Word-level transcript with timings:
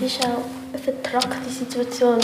das 0.00 0.12
ist 0.12 0.24
auch 0.24 0.44
eine 0.72 0.82
vertrackte 0.82 1.50
Situation. 1.50 2.18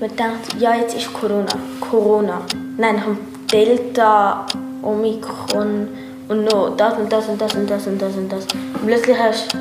Man 0.00 0.10
denkt, 0.10 0.54
ja, 0.58 0.74
jetzt 0.74 0.96
ist 0.96 1.12
Corona. 1.12 1.46
Corona. 1.80 2.40
Nein, 2.78 3.04
haben 3.04 3.18
Delta, 3.52 4.46
Omikron 4.82 5.88
und 6.28 6.44
noch 6.44 6.76
das 6.76 6.98
und 6.98 7.12
das 7.12 7.28
und 7.28 7.40
das 7.40 7.54
und 7.54 7.70
das 7.70 7.86
und 7.86 8.00
das 8.00 8.16
und 8.16 8.32
das. 8.32 8.44
Und 8.44 8.86
plötzlich 8.86 9.18
hast 9.18 9.52
du 9.52 9.58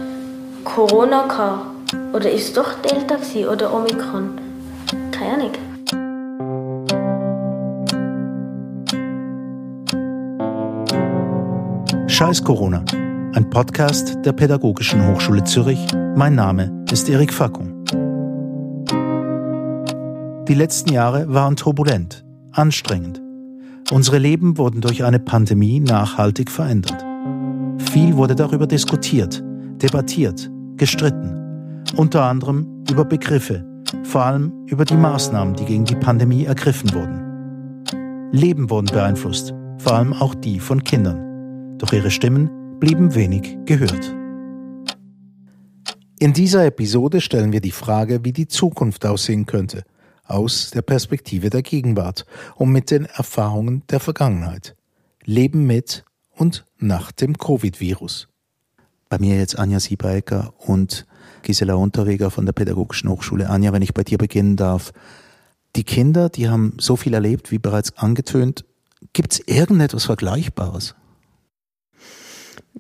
Corona 0.64 1.26
gehabt. 1.28 1.66
Oder 2.14 2.32
ist 2.32 2.48
es 2.48 2.54
doch 2.54 2.74
Delta 2.82 3.16
gewesen, 3.16 3.48
oder 3.48 3.74
Omikron? 3.74 4.40
Keine 5.12 5.34
Ahnung. 5.34 5.52
Scheiß 12.08 12.44
Corona, 12.44 12.84
ein 13.34 13.50
Podcast 13.50 14.18
der 14.26 14.32
Pädagogischen 14.32 15.06
Hochschule 15.08 15.44
Zürich. 15.44 15.80
Mein 16.16 16.36
Name 16.36 16.84
ist 16.92 17.08
Erik 17.10 17.32
Fackung. 17.32 17.67
Die 20.48 20.54
letzten 20.54 20.94
Jahre 20.94 21.34
waren 21.34 21.58
turbulent, 21.58 22.24
anstrengend. 22.54 23.22
Unsere 23.92 24.18
Leben 24.18 24.58
wurden 24.58 24.80
durch 24.80 25.04
eine 25.04 25.20
Pandemie 25.20 25.82
nachhaltig 25.82 26.50
verändert. 26.50 27.06
Viel 27.92 28.16
wurde 28.16 28.36
darüber 28.36 28.66
diskutiert, 28.66 29.44
debattiert, 29.82 30.50
gestritten. 30.78 31.84
Unter 31.98 32.24
anderem 32.24 32.84
über 32.90 33.04
Begriffe, 33.04 33.66
vor 34.04 34.24
allem 34.24 34.54
über 34.68 34.86
die 34.86 34.96
Maßnahmen, 34.96 35.56
die 35.56 35.66
gegen 35.66 35.84
die 35.86 35.96
Pandemie 35.96 36.46
ergriffen 36.46 36.94
wurden. 36.94 38.32
Leben 38.32 38.70
wurden 38.70 38.88
beeinflusst, 38.88 39.54
vor 39.80 39.94
allem 39.94 40.14
auch 40.14 40.34
die 40.34 40.60
von 40.60 40.84
Kindern 40.84 41.28
doch 41.78 41.94
ihre 41.94 42.10
Stimmen 42.12 42.50
blieben 42.80 43.16
wenig 43.16 43.58
gehört. 43.66 44.16
In 46.20 46.34
dieser 46.34 46.66
Episode 46.66 47.22
stellen 47.22 47.52
wir 47.52 47.62
die 47.62 47.72
Frage, 47.72 48.24
wie 48.24 48.34
die 48.34 48.48
Zukunft 48.48 49.06
aussehen 49.06 49.46
könnte, 49.46 49.84
aus 50.28 50.72
der 50.72 50.82
Perspektive 50.82 51.50
der 51.50 51.62
Gegenwart 51.62 52.26
und 52.56 52.72
mit 52.72 52.92
den 52.92 53.06
Erfahrungen 53.06 53.84
der 53.90 54.00
Vergangenheit. 54.00 54.76
Leben 55.24 55.66
mit 55.66 56.06
und 56.36 56.66
nach 56.78 57.12
dem 57.12 57.38
Covid-Virus. 57.38 58.28
Bei 59.10 59.20
mir 59.20 59.38
jetzt 59.38 59.58
Anja 59.58 59.80
Siebecker 59.80 60.54
und 60.58 61.06
Gisela 61.42 61.76
Unterweger 61.76 62.30
von 62.30 62.46
der 62.46 62.54
Pädagogischen 62.54 63.10
Hochschule. 63.10 63.50
Anja, 63.50 63.72
wenn 63.74 63.82
ich 63.82 63.94
bei 63.94 64.04
dir 64.04 64.18
beginnen 64.18 64.56
darf. 64.56 64.92
Die 65.76 65.84
Kinder, 65.84 66.30
die 66.30 66.50
haben 66.50 66.74
so 66.80 66.96
viel 66.96 67.14
erlebt, 67.14 67.52
wie 67.52 67.60
bereits 67.60 67.98
angetönt. 67.98 68.66
Gibt 69.14 69.34
es 69.34 69.40
irgendetwas 69.46 70.06
Vergleichbares? 70.06 70.96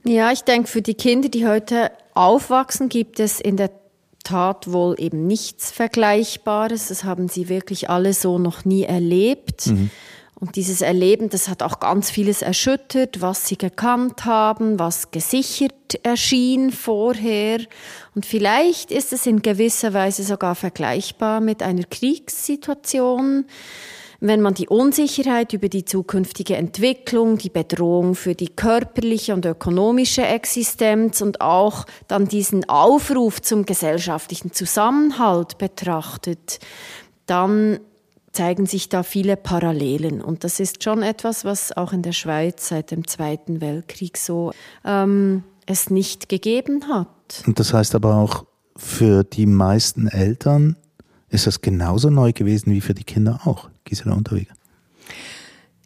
Ja, 0.03 0.31
ich 0.31 0.43
denke, 0.43 0.67
für 0.67 0.81
die 0.81 0.95
Kinder, 0.95 1.29
die 1.29 1.47
heute 1.47 1.91
aufwachsen, 2.13 2.89
gibt 2.89 3.19
es 3.19 3.39
in 3.39 3.57
der 3.57 3.71
Tat 4.27 4.71
wohl 4.71 4.95
eben 4.97 5.25
nichts 5.25 5.71
Vergleichbares. 5.71 6.89
Das 6.89 7.05
haben 7.05 7.29
sie 7.29 7.47
wirklich 7.47 7.89
alle 7.89 8.13
so 8.13 8.39
noch 8.39 8.65
nie 8.65 8.83
erlebt. 8.83 9.67
Mhm. 9.67 9.89
Und 10.39 10.55
dieses 10.55 10.81
Erleben, 10.81 11.29
das 11.29 11.47
hat 11.47 11.63
auch 11.63 11.79
ganz 11.79 12.11
vieles 12.11 12.41
erschüttert, 12.41 13.21
was 13.21 13.47
sie 13.47 13.57
gekannt 13.57 14.25
haben, 14.25 14.77
was 14.77 15.11
gesichert 15.11 15.73
erschien 16.03 16.71
vorher. 16.71 17.59
Und 18.13 18.25
vielleicht 18.25 18.91
ist 18.91 19.13
es 19.13 19.25
in 19.25 19.41
gewisser 19.41 19.93
Weise 19.93 20.23
sogar 20.23 20.55
vergleichbar 20.55 21.39
mit 21.39 21.63
einer 21.63 21.85
Kriegssituation 21.85 23.45
wenn 24.19 24.41
man 24.41 24.53
die 24.53 24.67
Unsicherheit 24.67 25.53
über 25.53 25.69
die 25.69 25.85
zukünftige 25.85 26.55
Entwicklung, 26.55 27.37
die 27.37 27.49
Bedrohung 27.49 28.15
für 28.15 28.35
die 28.35 28.49
körperliche 28.49 29.33
und 29.33 29.45
ökonomische 29.45 30.25
Existenz 30.25 31.21
und 31.21 31.41
auch 31.41 31.85
dann 32.07 32.27
diesen 32.27 32.67
Aufruf 32.69 33.41
zum 33.41 33.65
gesellschaftlichen 33.65 34.53
Zusammenhalt 34.53 35.57
betrachtet, 35.57 36.59
dann 37.25 37.79
zeigen 38.31 38.65
sich 38.65 38.89
da 38.89 39.03
viele 39.03 39.35
Parallelen. 39.35 40.21
Und 40.21 40.43
das 40.43 40.59
ist 40.59 40.83
schon 40.83 41.01
etwas, 41.01 41.45
was 41.45 41.75
auch 41.75 41.93
in 41.93 42.03
der 42.03 42.11
Schweiz 42.11 42.67
seit 42.69 42.91
dem 42.91 43.07
Zweiten 43.07 43.61
Weltkrieg 43.61 44.17
so 44.17 44.51
ähm, 44.85 45.43
es 45.65 45.89
nicht 45.89 46.29
gegeben 46.29 46.87
hat. 46.87 47.43
Und 47.45 47.59
das 47.59 47.73
heißt 47.73 47.95
aber 47.95 48.15
auch 48.15 48.45
für 48.75 49.23
die 49.23 49.47
meisten 49.47 50.07
Eltern 50.07 50.75
ist 51.29 51.47
das 51.47 51.61
genauso 51.61 52.09
neu 52.09 52.31
gewesen 52.31 52.71
wie 52.71 52.81
für 52.81 52.93
die 52.93 53.03
Kinder 53.03 53.41
auch. 53.45 53.69
Gisela 53.87 54.15
Unterweger? 54.15 54.53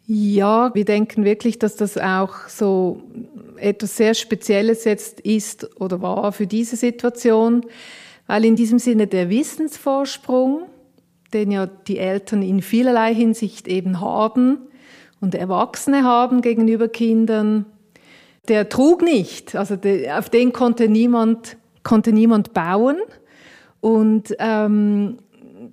Ja, 0.06 0.74
wir 0.74 0.84
denken 0.84 1.24
wirklich, 1.24 1.58
dass 1.58 1.76
das 1.76 1.96
auch 1.96 2.48
so 2.48 3.02
etwas 3.56 3.96
sehr 3.96 4.14
Spezielles 4.14 4.84
jetzt 4.84 5.20
ist 5.20 5.80
oder 5.80 6.02
war 6.02 6.32
für 6.32 6.46
diese 6.46 6.76
Situation, 6.76 7.64
weil 8.26 8.44
in 8.44 8.56
diesem 8.56 8.78
Sinne 8.78 9.06
der 9.06 9.30
Wissensvorsprung, 9.30 10.64
den 11.32 11.50
ja 11.52 11.66
die 11.66 11.98
Eltern 11.98 12.42
in 12.42 12.60
vielerlei 12.60 13.14
Hinsicht 13.14 13.68
eben 13.68 14.00
haben 14.00 14.58
und 15.20 15.34
Erwachsene 15.34 16.02
haben 16.02 16.42
gegenüber 16.42 16.88
Kindern, 16.88 17.64
der 18.48 18.68
trug 18.68 19.02
nicht. 19.02 19.54
Also 19.54 19.76
auf 20.16 20.28
den 20.28 20.52
konnte 20.52 20.88
niemand, 20.88 21.56
konnte 21.84 22.12
niemand 22.12 22.52
bauen. 22.52 22.96
Und 23.80 24.34
ähm, 24.38 25.18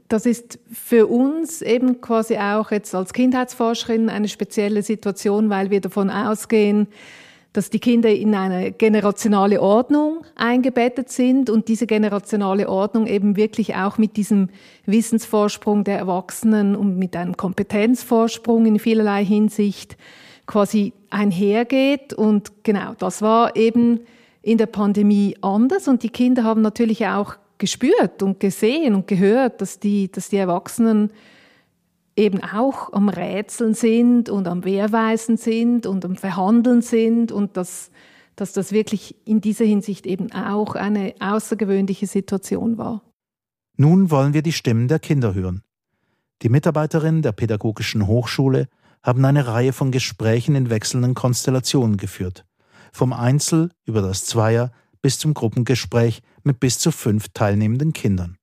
das 0.07 0.25
ist 0.25 0.59
für 0.71 1.07
uns 1.07 1.61
eben 1.61 2.01
quasi 2.01 2.37
auch 2.37 2.71
jetzt 2.71 2.93
als 2.95 3.13
Kindheitsforscherin 3.13 4.09
eine 4.09 4.27
spezielle 4.27 4.83
Situation, 4.83 5.49
weil 5.49 5.69
wir 5.69 5.81
davon 5.81 6.09
ausgehen, 6.09 6.87
dass 7.53 7.69
die 7.69 7.79
Kinder 7.79 8.11
in 8.11 8.35
eine 8.35 8.71
generationale 8.71 9.61
Ordnung 9.61 10.23
eingebettet 10.35 11.09
sind 11.09 11.49
und 11.49 11.67
diese 11.67 11.87
generationale 11.87 12.69
Ordnung 12.69 13.07
eben 13.07 13.35
wirklich 13.35 13.75
auch 13.75 13.97
mit 13.97 14.17
diesem 14.17 14.49
Wissensvorsprung 14.85 15.83
der 15.83 15.97
Erwachsenen 15.97 16.75
und 16.75 16.97
mit 16.99 17.15
einem 17.15 17.35
Kompetenzvorsprung 17.35 18.67
in 18.67 18.77
vielerlei 18.77 19.25
Hinsicht 19.25 19.97
quasi 20.45 20.93
einhergeht. 21.09 22.13
Und 22.13 22.63
genau, 22.63 22.93
das 22.97 23.23
war 23.23 23.55
eben 23.55 24.01
in 24.43 24.59
der 24.59 24.67
Pandemie 24.67 25.35
anders 25.41 25.87
und 25.87 26.03
die 26.03 26.09
Kinder 26.09 26.43
haben 26.43 26.61
natürlich 26.61 27.07
auch 27.07 27.35
gespürt 27.59 28.23
und 28.23 28.39
gesehen 28.39 28.95
und 28.95 29.07
gehört, 29.07 29.61
dass 29.61 29.79
die, 29.79 30.11
dass 30.11 30.29
die 30.29 30.37
Erwachsenen 30.37 31.11
eben 32.15 32.43
auch 32.43 32.91
am 32.93 33.07
Rätseln 33.09 33.73
sind 33.73 34.29
und 34.29 34.47
am 34.47 34.65
Wehrweisen 34.65 35.37
sind 35.37 35.85
und 35.85 36.03
am 36.03 36.15
Verhandeln 36.15 36.81
sind 36.81 37.31
und 37.31 37.55
dass, 37.55 37.91
dass 38.35 38.53
das 38.53 38.71
wirklich 38.71 39.15
in 39.25 39.41
dieser 39.41 39.65
Hinsicht 39.65 40.05
eben 40.05 40.31
auch 40.31 40.75
eine 40.75 41.13
außergewöhnliche 41.19 42.07
Situation 42.07 42.77
war. 42.77 43.03
Nun 43.77 44.11
wollen 44.11 44.33
wir 44.33 44.41
die 44.41 44.51
Stimmen 44.51 44.87
der 44.87 44.99
Kinder 44.99 45.33
hören. 45.33 45.63
Die 46.41 46.49
Mitarbeiterinnen 46.49 47.21
der 47.21 47.31
Pädagogischen 47.31 48.07
Hochschule 48.07 48.67
haben 49.03 49.23
eine 49.23 49.47
Reihe 49.47 49.71
von 49.71 49.91
Gesprächen 49.91 50.55
in 50.55 50.69
wechselnden 50.69 51.13
Konstellationen 51.13 51.95
geführt. 51.95 52.45
Vom 52.91 53.13
Einzel 53.13 53.71
über 53.85 54.01
das 54.01 54.25
Zweier 54.25 54.71
bis 55.01 55.19
zum 55.19 55.33
Gruppengespräch 55.33 56.21
mit 56.43 56.59
bis 56.59 56.79
zu 56.79 56.91
fünf 56.91 57.27
teilnehmenden 57.33 57.93
Kindern. 57.93 58.37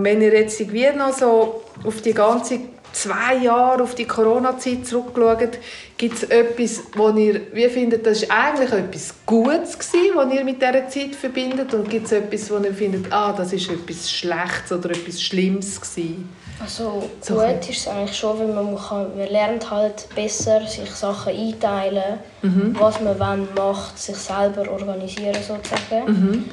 Wenn 0.00 0.22
ihr 0.22 0.32
jetzt 0.32 0.60
irgendwie 0.60 0.90
noch 0.96 1.12
so 1.12 1.62
auf 1.84 2.00
die 2.02 2.14
ganze 2.14 2.60
zwei 2.92 3.36
Jahre 3.36 3.82
auf 3.82 3.94
die 3.94 4.04
Corona-Zeit 4.04 4.86
zurückschaut, 4.86 5.58
gibt 5.96 6.14
es 6.14 6.22
etwas, 6.24 6.82
wo 6.94 7.10
ihr 7.10 7.42
wie 7.52 7.68
findet, 7.68 8.06
das 8.06 8.22
ist 8.22 8.30
eigentlich 8.30 8.72
etwas 8.72 9.14
Gutes 9.26 9.78
gewesen, 9.78 10.12
was 10.14 10.32
ihr 10.32 10.44
mit 10.44 10.60
dieser 10.60 10.88
Zeit 10.88 11.14
verbindet 11.14 11.74
und 11.74 11.88
gibt 11.88 12.06
es 12.06 12.12
etwas, 12.12 12.50
wo 12.50 12.58
ihr 12.58 12.74
findet, 12.74 13.12
ah, 13.12 13.32
das 13.32 13.52
ist 13.52 13.70
etwas 13.70 14.10
Schlechtes 14.10 14.72
oder 14.72 14.90
etwas 14.90 15.20
Schlimmes 15.20 15.80
gewesen? 15.80 16.28
Also 16.60 17.08
so 17.20 17.34
gut 17.34 17.68
ist 17.68 17.78
es 17.78 17.88
eigentlich 17.88 18.16
schon, 18.16 18.38
weil 18.38 18.48
man, 18.48 18.76
kann, 18.76 19.16
man 19.16 19.28
lernt 19.28 19.70
halt 19.70 20.08
besser, 20.14 20.66
sich 20.66 20.90
Sachen 20.90 21.32
einteilen, 21.32 22.18
mhm. 22.42 22.74
was 22.78 23.00
man 23.00 23.16
wann 23.18 23.48
macht, 23.54 23.96
sich 23.96 24.16
selber 24.16 24.68
organisieren 24.68 25.36
sozusagen. 25.36 26.06
Mhm. 26.06 26.44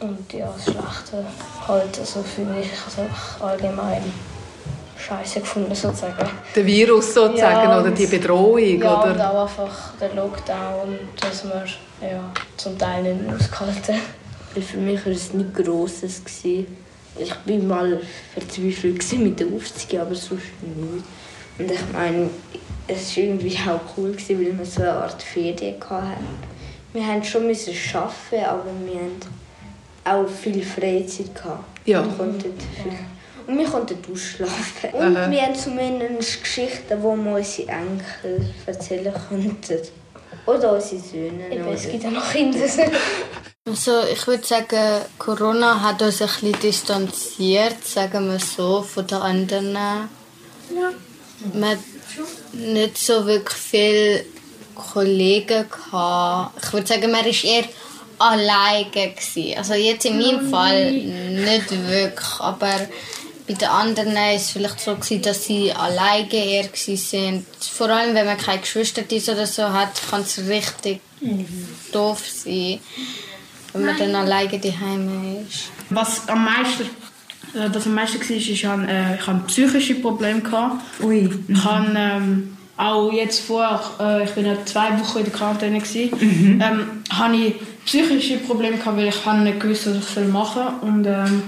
Und 0.00 0.32
ja, 0.32 0.52
das 0.54 0.64
Schlechte 0.64 1.24
halt, 1.68 1.98
also 1.98 2.22
für 2.22 2.42
mich 2.42 2.70
also 2.86 3.44
allgemein 3.44 4.02
scheiße 4.98 5.40
gefunden 5.40 5.74
sozusagen. 5.74 6.28
Der 6.54 6.66
Virus 6.66 7.14
sozusagen 7.14 7.68
ja, 7.68 7.80
oder 7.80 7.90
die 7.90 8.06
Bedrohung? 8.06 8.58
Ja, 8.58 9.02
oder? 9.02 9.12
und 9.12 9.20
auch 9.20 9.42
einfach 9.42 9.92
der 10.00 10.14
Lockdown, 10.14 10.98
dass 11.20 11.44
man 11.44 11.64
ja, 12.00 12.32
zum 12.56 12.78
Teil 12.78 13.02
nicht 13.02 13.26
mehr 13.26 13.36
ausgehalten 13.36 13.96
Für 14.54 14.78
mich 14.78 15.04
war 15.04 15.12
es 15.12 15.32
nichts 15.34 15.62
Grosses. 15.62 16.22
Ich 16.44 16.64
war 17.44 17.56
mal 17.58 18.00
verzweifelt 18.32 19.18
mit 19.18 19.40
der 19.40 19.48
Aufzüge, 19.48 20.00
aber 20.00 20.14
sonst 20.14 20.44
nicht. 20.62 21.04
Und 21.58 21.70
ich 21.70 21.92
meine, 21.92 22.30
es 22.88 23.16
war 23.16 23.24
irgendwie 23.24 23.58
auch 23.68 23.80
cool, 23.96 24.16
weil 24.16 24.58
wir 24.58 24.64
so 24.64 24.82
eine 24.82 24.92
Art 24.92 25.22
Ferien 25.22 25.74
hatten. 25.90 26.24
Wir 26.92 27.02
mussten 27.40 27.74
schon 27.74 28.00
arbeiten, 28.00 28.44
aber 28.46 28.64
wir 28.84 28.94
hatten 28.94 29.39
auch 30.04 30.28
viel 30.28 30.64
Freizeit. 30.64 31.30
Ja. 31.84 32.04
Wir 32.04 32.12
konnten 32.12 32.40
viel 32.42 32.92
und 33.50 33.58
wir 33.58 33.66
konnten 33.66 33.98
ausschlafen. 34.12 34.90
Und 34.92 35.16
Aha. 35.16 35.30
wir 35.30 35.42
haben 35.42 35.54
zumindest 35.54 36.42
Geschichten, 36.42 36.84
die 36.88 37.02
wir 37.02 37.34
unsere 37.34 37.68
Enkel 37.68 38.54
erzählen 38.66 39.14
könnten. 39.28 39.80
Oder 40.46 40.74
unsere 40.74 41.00
Söhne. 41.00 41.50
Eben, 41.50 41.68
es 41.68 41.88
gibt 41.88 42.04
ja 42.04 42.10
noch 42.10 42.30
Kinder. 42.30 42.58
Also 43.66 44.00
ich 44.10 44.26
würde 44.26 44.44
sagen, 44.44 45.02
Corona 45.18 45.80
hat 45.80 46.00
uns 46.00 46.22
ein 46.22 46.28
bisschen 46.28 46.60
distanziert, 46.60 47.84
sagen 47.84 48.28
wir 48.28 48.38
so, 48.40 48.82
von 48.82 49.06
den 49.06 49.18
anderen. 49.18 49.74
Ja. 49.74 50.08
Man 51.52 51.70
hat 51.70 51.78
nicht 52.54 52.98
so 52.98 53.26
wirklich 53.26 53.58
viele 53.58 54.24
Kollegen 54.74 55.66
gehabt. 55.68 56.64
Ich 56.64 56.72
würde 56.72 56.86
sagen, 56.86 57.12
man 57.12 57.24
war 57.24 57.26
eher 57.26 57.64
alleine. 58.20 59.56
Also 59.56 59.74
jetzt 59.74 60.04
in 60.04 60.18
meinem 60.18 60.50
Fall 60.50 60.92
nicht 60.92 61.70
wirklich, 61.70 62.40
aber 62.40 62.88
bei 63.46 63.54
den 63.54 63.68
anderen 63.68 64.14
war 64.14 64.32
es 64.32 64.50
vielleicht 64.50 64.80
so, 64.80 64.94
dass 64.94 65.44
sie 65.44 65.72
alleine 65.72 66.32
eher 66.32 66.64
waren. 66.64 67.46
Vor 67.58 67.88
allem, 67.88 68.14
wenn 68.14 68.26
man 68.26 68.36
keine 68.36 68.60
Geschwister 68.60 69.02
oder 69.32 69.46
so 69.46 69.64
hat, 69.72 70.00
kann 70.08 70.20
es 70.20 70.38
richtig 70.46 71.00
mhm. 71.20 71.66
doof 71.92 72.22
sein, 72.28 72.78
wenn 73.72 73.84
man 73.86 73.98
dann 73.98 74.14
alleine 74.14 74.58
daheim 74.58 75.44
ist. 75.48 75.70
Was 75.88 76.28
am 76.28 76.44
meisten 76.44 76.84
äh, 77.54 77.68
das 77.70 77.86
am 77.86 77.94
meisten 77.94 78.20
war, 78.20 78.36
ist, 78.36 78.48
ich 78.48 78.64
hatte, 78.64 78.86
äh, 78.86 79.16
ich 79.16 79.26
hatte 79.26 79.40
psychische 79.46 79.96
Probleme. 79.96 80.42
Ui. 81.02 81.28
Ich 81.48 81.64
habe 81.64 81.92
ähm, 81.96 82.56
auch 82.76 83.12
jetzt 83.12 83.40
vor, 83.40 83.80
äh, 83.98 84.24
ich 84.24 84.30
bin 84.30 84.46
ja 84.46 84.54
zwei 84.64 84.98
Wochen 85.00 85.18
in 85.18 85.24
der 85.24 85.32
Quarantäne, 85.32 85.78
mhm. 85.78 86.60
ähm, 86.62 87.02
habe 87.10 87.36
ich 87.36 87.54
psychische 87.84 88.38
Probleme 88.38 88.76
gehabt, 88.76 88.96
weil 88.96 89.08
ich 89.08 89.26
nicht 89.44 89.60
gewusst, 89.60 89.86
was 89.86 90.16
ich 90.16 90.28
machen 90.28 90.62
soll. 90.80 90.88
Und 90.88 91.06
ähm, 91.06 91.42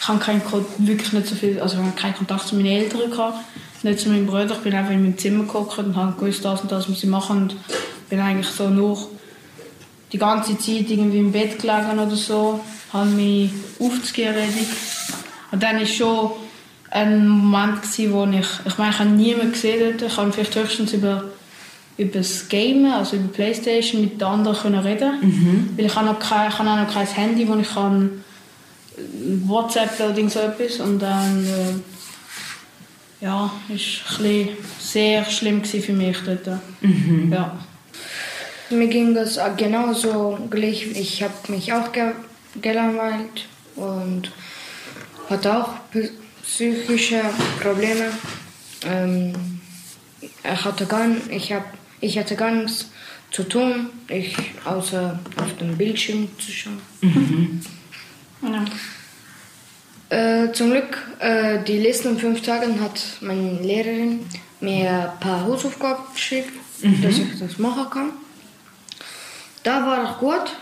ich 0.00 0.08
habe 0.08 0.18
keinen, 0.18 0.42
wirklich 0.78 1.12
nicht 1.12 1.26
so 1.26 1.34
viel, 1.34 1.60
also 1.60 1.78
keinen 1.96 2.14
Kontakt 2.14 2.48
zu 2.48 2.56
meinen 2.56 2.66
Eltern 2.66 3.10
gehabt, 3.10 3.38
nicht 3.82 4.00
zu 4.00 4.08
meinen 4.08 4.26
Brüdern. 4.26 4.56
Ich 4.58 4.64
bin 4.64 4.74
einfach 4.74 4.92
in 4.92 5.02
meinem 5.02 5.18
Zimmer 5.18 5.44
geguckt 5.44 5.78
und 5.78 5.96
habe 5.96 6.18
gewusst, 6.18 6.44
das 6.44 6.60
und 6.60 6.72
das 6.72 6.88
muss 6.88 7.02
ich 7.02 7.08
machen 7.08 7.42
und 7.42 7.56
bin 8.08 8.20
eigentlich 8.20 8.48
so 8.48 8.68
nur 8.68 8.98
die 10.12 10.18
ganze 10.18 10.56
Zeit 10.58 10.88
irgendwie 10.90 11.18
im 11.18 11.32
Bett 11.32 11.58
gelegen 11.58 11.98
oder 11.98 12.16
so, 12.16 12.60
habe 12.92 13.10
mich 13.10 13.50
aufzugehen. 13.80 14.34
Und 15.50 15.62
dann 15.62 15.78
war 15.78 15.86
schon 15.86 16.30
ein 16.90 17.26
Moment, 17.26 17.82
gewesen, 17.82 18.12
wo 18.12 18.24
ich, 18.24 18.46
ich 18.66 18.78
meine, 18.78 18.90
ich 18.90 18.98
habe 18.98 19.10
niemanden 19.10 19.52
gesehen 19.52 19.96
dort, 19.98 20.10
ich 20.10 20.16
habe 20.16 20.32
vielleicht 20.32 20.54
höchstens 20.54 20.92
über 20.92 21.24
über 21.96 22.18
das 22.18 22.48
Game, 22.48 22.86
also 22.86 23.16
über 23.16 23.28
Playstation, 23.28 24.02
mit 24.02 24.20
den 24.20 24.26
anderen 24.26 24.56
können 24.56 24.80
reden 24.80 25.20
mhm. 25.20 25.68
Weil 25.76 25.86
ich 25.86 25.94
habe, 25.94 26.06
noch 26.06 26.18
kein, 26.18 26.48
ich 26.48 26.58
habe 26.58 26.70
auch 26.70 26.76
noch 26.76 26.92
kein 26.92 27.06
Handy, 27.06 27.46
wo 27.48 27.54
ich 27.56 27.68
kann 27.68 28.24
WhatsApp 29.46 29.98
oder 30.00 30.28
so 30.28 30.40
etwas 30.40 30.80
und 30.80 31.00
dann 31.00 31.44
äh, 31.44 33.24
ja, 33.24 33.50
ist 33.68 34.02
es 34.20 34.48
sehr 34.78 35.24
schlimm 35.24 35.64
für 35.64 35.92
mich 35.92 36.18
dort. 36.24 36.60
Mhm. 36.80 37.32
Ja. 37.32 37.58
Mir 38.70 38.88
ging 38.88 39.14
das 39.14 39.38
genauso 39.56 40.38
gleich. 40.50 40.86
Ich 40.92 41.22
habe 41.22 41.34
mich 41.48 41.72
auch 41.72 41.92
ge 41.92 42.12
gelangweilt 42.60 43.46
und 43.74 44.30
hatte 45.28 45.58
auch 45.58 45.70
psychische 46.42 47.20
Probleme. 47.60 48.10
Ähm, 48.86 49.32
ich 50.20 50.64
hatte 50.64 50.86
gar, 50.86 51.06
ich 51.30 51.52
hab, 51.52 51.64
ich 52.04 52.18
hatte 52.18 52.36
gar 52.36 52.50
nichts 52.50 52.90
zu 53.30 53.42
tun, 53.44 53.90
ich, 54.08 54.36
außer 54.64 55.18
auf 55.36 55.56
dem 55.56 55.76
Bildschirm 55.76 56.28
zu 56.38 56.50
schauen. 56.50 56.80
Mhm. 57.00 57.60
Ja. 58.42 58.64
Äh, 60.10 60.52
zum 60.52 60.70
Glück, 60.70 61.02
äh, 61.18 61.64
die 61.64 61.78
letzten 61.78 62.18
fünf 62.18 62.42
Tage 62.42 62.66
hat 62.80 63.00
meine 63.20 63.60
Lehrerin 63.60 64.20
mir 64.60 65.12
ein 65.12 65.20
paar 65.20 65.44
Hausaufgaben 65.44 66.04
geschickt, 66.14 66.52
mhm. 66.82 67.02
dass 67.02 67.18
ich 67.18 67.38
das 67.38 67.58
machen 67.58 67.90
kann. 67.90 68.10
Da 69.62 69.84
war 69.86 70.04
ich 70.04 70.18
gut, 70.18 70.52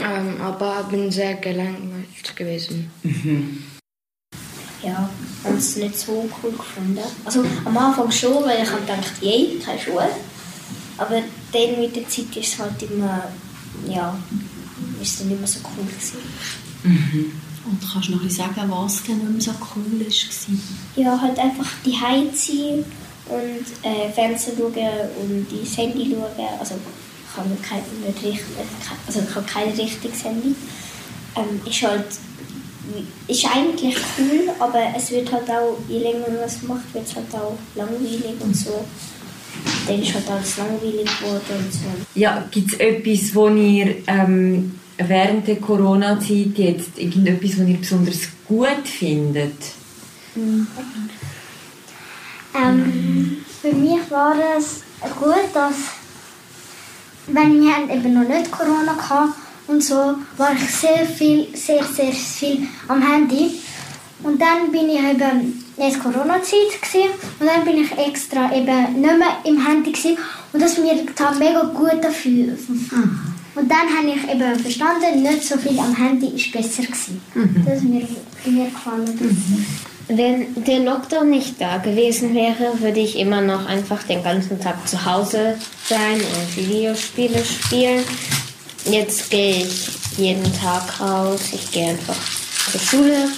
ähm, 0.00 0.40
aber 0.40 0.84
bin 0.90 1.10
sehr 1.10 1.34
gelangweilt 1.34 2.36
gewesen. 2.36 2.90
Mhm. 3.04 3.64
Ja, 4.82 5.08
und 5.44 5.56
es 5.56 5.76
nicht 5.76 5.96
so 5.96 6.28
cool 6.42 6.50
gefunden. 6.50 6.98
Also 7.24 7.44
am 7.64 7.78
Anfang 7.78 8.10
schon, 8.10 8.44
weil 8.44 8.62
ich 8.62 8.70
habe 8.70 8.82
gedacht, 8.82 9.12
je, 9.20 9.58
keine 9.64 9.78
Schule. 9.78 10.10
Aber 10.96 11.22
dann 11.52 11.80
mit 11.80 11.96
der 11.96 12.08
Zeit 12.08 12.36
ist 12.36 12.54
es 12.54 12.58
halt 12.58 12.82
immer, 12.82 13.24
ja, 13.88 14.16
ist 15.00 15.20
dann 15.20 15.28
nicht 15.28 15.38
mehr 15.38 15.48
so 15.48 15.58
cool 15.64 15.84
gewesen. 15.84 16.18
Mhm. 16.82 17.32
Und 17.66 17.80
kannst 17.90 18.08
du 18.08 18.12
noch 18.12 18.22
ein 18.22 18.30
sagen, 18.30 18.54
was 18.68 19.02
denn 19.02 19.18
nicht 19.18 19.32
mehr 19.32 19.40
so 19.40 19.50
cool 19.74 20.06
war? 20.06 21.02
Ja, 21.02 21.20
halt 21.20 21.38
einfach 21.38 21.66
die 21.84 21.92
sein 22.34 22.84
und 23.26 23.88
äh, 23.90 24.10
Fernsehen 24.12 24.56
schauen 24.58 24.72
und 25.20 25.46
die 25.50 25.64
Handy 25.76 26.10
schauen. 26.10 26.46
Also 26.58 26.74
ich 26.74 27.36
habe 27.36 27.56
kein, 27.62 27.82
nicht 28.06 28.22
richtig, 28.22 28.56
also 29.06 29.20
ich 29.20 29.34
habe 29.34 29.46
kein 29.46 29.68
richtiges 29.70 30.24
Handy. 30.24 30.54
Ähm, 31.36 31.60
ist 31.64 31.82
halt 31.82 32.06
ist 33.26 33.46
eigentlich 33.46 33.96
cool, 34.18 34.50
aber 34.58 34.82
es 34.96 35.10
wird 35.10 35.32
halt 35.32 35.50
auch, 35.50 35.78
je 35.88 36.00
länger 36.00 36.28
man 36.28 36.36
das 36.36 36.62
macht, 36.62 36.92
wird 36.92 37.06
es 37.06 37.16
halt 37.16 37.34
auch 37.34 37.56
langweilig 37.74 38.34
und 38.40 38.54
so. 38.54 38.84
Dann 39.86 40.02
ist 40.02 40.14
halt 40.14 40.30
alles 40.30 40.56
langweilig 40.56 41.18
geworden 41.18 41.42
und 41.58 41.72
so. 41.72 41.80
Ja, 42.14 42.44
gibt 42.50 42.72
es 42.72 42.78
etwas, 42.78 43.34
wo 43.34 43.48
ihr 43.48 43.96
ähm, 44.06 44.78
während 44.96 45.46
der 45.46 45.56
Corona-Zeit 45.56 46.56
jetzt 46.56 46.98
irgendetwas, 46.98 47.60
was 47.60 47.68
ihr 47.68 47.76
besonders 47.76 48.20
gut 48.46 48.86
findet? 48.86 49.56
Mhm. 50.34 50.66
Ähm, 52.54 53.38
für 53.60 53.72
mich 53.72 54.10
war 54.10 54.36
es 54.56 54.82
gut, 55.18 55.54
dass 55.54 55.74
wenn 57.26 57.60
wir 57.60 57.94
eben 57.94 58.14
noch 58.14 58.28
nicht 58.28 58.50
Corona 58.50 58.96
hatten 58.96 59.32
und 59.66 59.82
so, 59.82 60.16
war 60.36 60.52
ich 60.54 60.70
sehr 60.70 61.06
viel, 61.06 61.48
sehr, 61.56 61.82
sehr 61.84 62.12
viel 62.12 62.68
am 62.88 63.02
Handy. 63.02 63.60
Und 64.22 64.40
dann 64.40 64.70
bin 64.70 64.88
ich 64.88 64.98
eben 64.98 65.63
jetzt 65.76 66.00
Corona-Zeit 66.00 67.10
und 67.40 67.46
dann 67.46 67.64
bin 67.64 67.82
ich 67.82 67.90
extra 67.98 68.54
eben 68.54 69.00
nicht 69.00 69.18
mehr 69.18 69.36
im 69.44 69.66
Handy 69.66 69.92
gewesen. 69.92 70.16
und 70.52 70.62
das 70.62 70.78
mir 70.78 70.94
mega 71.38 71.62
gut 71.62 72.02
dafür. 72.02 72.52
Mhm. 72.68 73.34
Und 73.56 73.70
dann 73.70 73.88
habe 73.96 74.08
ich 74.08 74.30
eben 74.30 74.58
verstanden, 74.58 75.22
nicht 75.22 75.44
so 75.44 75.56
viel 75.56 75.78
am 75.78 75.94
Handy 75.94 76.26
ist 76.28 76.52
besser 76.52 76.82
gewesen. 76.82 77.20
Mhm. 77.34 77.64
Das 77.64 77.82
mir, 77.82 78.06
mir 78.46 78.64
gefallen. 78.66 79.18
Mhm. 79.20 79.66
Wenn 80.08 80.64
der 80.64 80.80
Lockdown 80.80 81.30
nicht 81.30 81.60
da 81.60 81.78
gewesen 81.78 82.34
wäre, 82.34 82.78
würde 82.80 83.00
ich 83.00 83.18
immer 83.18 83.40
noch 83.40 83.66
einfach 83.66 84.02
den 84.02 84.22
ganzen 84.22 84.60
Tag 84.60 84.86
zu 84.86 85.04
Hause 85.04 85.56
sein 85.88 86.16
und 86.16 86.56
Videospiele 86.56 87.42
spielen. 87.44 88.04
Jetzt 88.84 89.30
gehe 89.30 89.64
ich 89.64 89.88
jeden 90.18 90.52
Tag 90.60 91.00
raus. 91.00 91.40
Ich 91.52 91.70
gehe 91.70 91.90
einfach 91.90 92.16
zur 92.70 92.80
Schule, 92.80 93.28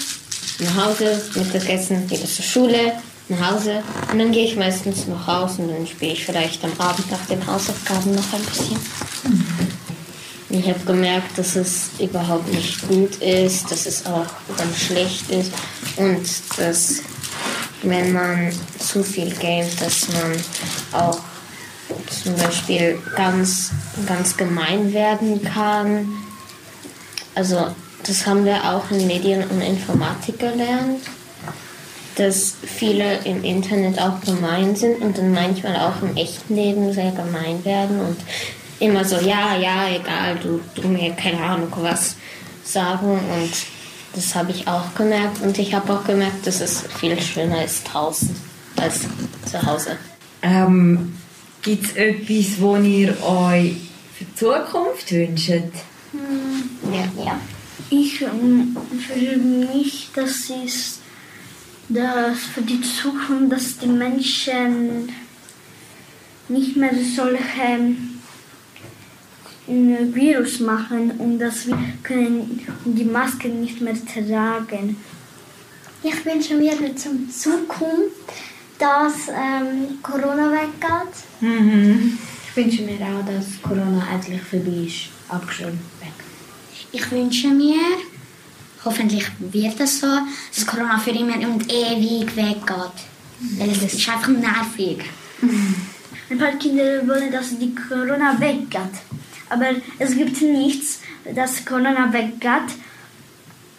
nach 0.58 0.86
Hause, 0.86 1.22
Mittagessen, 1.34 2.08
wieder 2.10 2.26
zur 2.26 2.44
Schule, 2.44 2.92
nach 3.28 3.52
Hause. 3.52 3.82
Und 4.10 4.18
dann 4.18 4.32
gehe 4.32 4.44
ich 4.44 4.56
meistens 4.56 5.06
noch 5.06 5.26
raus 5.26 5.58
und 5.58 5.68
dann 5.68 5.86
spiele 5.86 6.12
ich 6.12 6.24
vielleicht 6.24 6.64
am 6.64 6.72
Abend 6.78 7.10
nach 7.10 7.24
den 7.26 7.44
Hausaufgaben 7.46 8.14
noch 8.14 8.32
ein 8.32 8.42
bisschen. 8.42 8.78
Ich 10.48 10.68
habe 10.68 10.80
gemerkt, 10.86 11.36
dass 11.36 11.56
es 11.56 11.90
überhaupt 11.98 12.50
nicht 12.52 12.86
gut 12.88 13.16
ist, 13.16 13.70
dass 13.70 13.84
es 13.86 14.06
auch 14.06 14.26
ganz 14.56 14.78
schlecht 14.78 15.28
ist 15.30 15.52
und 15.96 16.26
dass 16.56 17.02
wenn 17.82 18.12
man 18.12 18.52
zu 18.78 19.02
viel 19.02 19.30
gamet, 19.34 19.80
dass 19.80 20.08
man 20.08 20.32
auch 20.92 21.18
zum 22.22 22.36
Beispiel 22.36 22.98
ganz, 23.16 23.70
ganz 24.06 24.36
gemein 24.36 24.92
werden 24.92 25.42
kann. 25.42 26.08
Also 27.34 27.74
das 28.06 28.26
haben 28.26 28.44
wir 28.44 28.64
auch 28.64 28.90
in 28.90 29.06
Medien 29.06 29.44
und 29.48 29.60
Informatik 29.60 30.38
gelernt, 30.38 31.02
dass 32.16 32.54
viele 32.62 33.18
im 33.24 33.44
Internet 33.44 34.00
auch 34.00 34.20
gemein 34.20 34.74
sind 34.76 35.02
und 35.02 35.18
dann 35.18 35.32
manchmal 35.32 35.76
auch 35.76 36.02
im 36.02 36.16
echten 36.16 36.54
Leben 36.54 36.92
sehr 36.92 37.12
gemein 37.12 37.64
werden 37.64 38.00
und 38.00 38.16
immer 38.80 39.04
so, 39.04 39.16
ja, 39.16 39.56
ja, 39.56 39.88
egal, 39.88 40.36
du, 40.42 40.60
du 40.74 40.88
mir 40.88 41.12
keine 41.12 41.42
Ahnung 41.42 41.72
was 41.80 42.16
sagen 42.64 43.10
und 43.10 43.52
das 44.14 44.34
habe 44.34 44.50
ich 44.50 44.66
auch 44.66 44.94
gemerkt 44.94 45.42
und 45.42 45.58
ich 45.58 45.74
habe 45.74 45.92
auch 45.92 46.04
gemerkt, 46.04 46.46
dass 46.46 46.60
es 46.60 46.84
viel 46.98 47.20
schöner 47.20 47.64
ist 47.64 47.84
draußen 47.84 48.34
als 48.76 49.00
zu 49.50 49.62
Hause. 49.62 49.96
Ähm, 50.42 51.16
Gibt 51.62 51.84
es 51.84 51.96
etwas, 51.96 52.60
was 52.60 52.84
ihr 52.84 53.08
euch 53.22 53.76
für 54.16 54.24
die 54.24 54.34
Zukunft 54.34 55.12
wünscht? 55.12 55.50
Hm, 56.12 56.92
ja. 56.92 57.24
ja. 57.24 57.40
Ich 57.90 58.22
ähm, 58.22 58.76
für 58.98 59.36
mich, 59.36 60.10
das 60.14 60.50
ist 60.50 61.00
dass 61.88 62.38
für 62.46 62.62
die 62.62 62.80
Zukunft, 62.80 63.52
dass 63.52 63.78
die 63.78 63.86
Menschen 63.86 65.08
nicht 66.48 66.76
mehr 66.76 66.92
solche 67.14 67.40
ein 69.68 70.14
Virus 70.14 70.60
machen 70.60 71.12
und 71.18 71.38
dass 71.38 71.66
wir 71.66 71.78
können 72.02 72.64
die 72.84 73.04
Maske 73.04 73.48
nicht 73.48 73.80
mehr 73.80 73.94
tragen. 73.94 74.96
Ich 76.02 76.24
wünsche 76.24 76.54
mir 76.54 76.94
zum 76.94 77.28
Zukunft, 77.30 78.12
dass 78.78 79.28
ähm, 79.28 79.98
Corona 80.02 80.52
weggeht. 80.52 81.14
Mhm. 81.40 82.16
Ich 82.48 82.56
wünsche 82.56 82.82
mir 82.82 82.94
auch, 82.94 83.26
dass 83.26 83.60
Corona 83.60 84.06
endlich 84.12 84.42
vorbei 84.42 84.86
ist, 84.86 85.60
weg. 85.60 85.72
Ich 86.92 87.10
wünsche 87.10 87.48
mir, 87.48 87.80
hoffentlich 88.84 89.26
wird 89.38 89.78
es 89.80 90.00
so, 90.00 90.06
dass 90.54 90.66
Corona 90.66 90.98
für 90.98 91.10
immer 91.10 91.36
und 91.48 91.70
ewig 91.70 92.34
weggeht. 92.36 92.98
Weil 93.58 93.70
es 93.70 93.82
ist 93.82 94.08
einfach 94.08 94.28
nervig. 94.28 95.04
Ein 96.30 96.38
paar 96.38 96.52
Kinder 96.52 97.06
wollen, 97.06 97.30
dass 97.30 97.58
die 97.58 97.74
Corona 97.74 98.40
weggeht. 98.40 98.96
Aber 99.48 99.66
es 99.98 100.16
gibt 100.16 100.40
nichts, 100.42 101.00
dass 101.34 101.64
Corona 101.64 102.12
weggeht, 102.12 102.74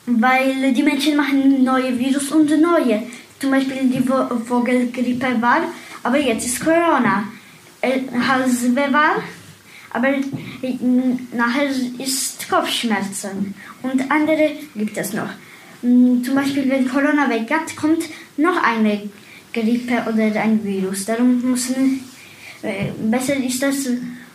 weil 0.06 0.74
die 0.74 0.84
Menschen 0.84 1.18
machen 1.18 1.64
neue 1.64 1.98
Virus 1.98 2.32
und 2.32 2.50
neue. 2.50 3.04
Zum 3.40 3.52
Beispiel 3.52 3.90
die 3.90 4.08
Vo 4.08 4.40
Vogelgrippe 4.46 5.42
war, 5.42 5.62
aber 6.04 6.18
jetzt 6.18 6.46
ist 6.46 6.64
Corona. 6.64 7.26
Äh, 7.82 8.02
Halsweh 8.28 8.92
war, 8.92 9.18
aber 9.98 10.13
nachher 11.34 11.70
ist 11.98 12.48
Kopfschmerzen. 12.50 13.56
Und 13.82 14.12
andere 14.12 14.51
gibt 14.75 14.98
es 14.98 15.13
noch. 15.13 15.30
Mm, 15.82 16.24
Zum 16.24 16.36
Beispiel, 16.36 16.70
wenn 16.70 16.88
Corona 16.88 17.30
weggeht, 17.30 17.75
kommt 17.75 18.04
noch 18.38 18.62
eine 18.62 19.10
Grippe 19.51 20.04
oder 20.08 20.39
ein 20.39 20.63
Virus. 20.63 21.06
Darum 21.06 21.42
müssen, 21.42 22.01
äh, 22.62 22.92
besser 23.10 23.36
ist 23.38 23.62
das, 23.62 23.88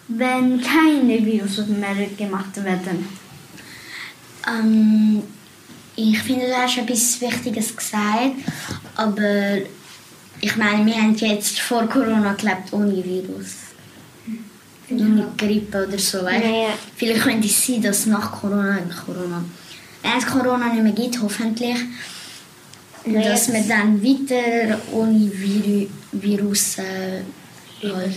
wenn 0.09 0.61
keine 0.61 1.25
Virus 1.25 1.59
mehr 1.69 2.07
gemacht 2.19 2.57
werden. 2.57 3.07
Ähm, 4.49 5.23
ich 5.95 6.19
finde, 6.21 6.47
du 6.47 6.57
hast 6.57 6.79
etwas 6.79 7.21
Wichtiges 7.21 7.77
gesagt, 7.77 8.37
aber 8.97 9.59
ich 10.41 10.57
meine, 10.57 10.85
wir 10.87 10.95
haben 10.95 11.15
jetzt 11.15 11.61
vor 11.61 11.87
Corona 11.87 12.33
gelebt 12.33 12.73
ohne 12.73 13.05
Virus. 13.05 13.62
Ohne 15.01 15.29
Grippe 15.37 15.87
oder 15.87 15.99
so, 15.99 16.23
weißt? 16.23 16.45
Ja. 16.45 16.69
Vielleicht 16.97 17.23
könnte 17.23 17.47
es 17.47 17.67
sein, 17.67 17.83
dass 17.83 18.07
nach 18.07 18.33
Corona, 18.33 18.79
Corona, 19.05 19.45
wenn 20.03 20.19
es 20.19 20.27
Corona 20.27 20.73
nicht 20.73 20.83
mehr 20.83 20.93
gibt, 20.93 21.21
hoffentlich, 21.23 21.77
Ja, 23.05 23.21
dass 23.23 23.53
wir 23.53 23.63
dann 23.63 24.03
weiter 24.03 24.79
ohne 24.93 25.31
Viru 25.33 25.89
Virus 26.13 26.79
äh, 26.79 27.23
leben. 27.81 28.15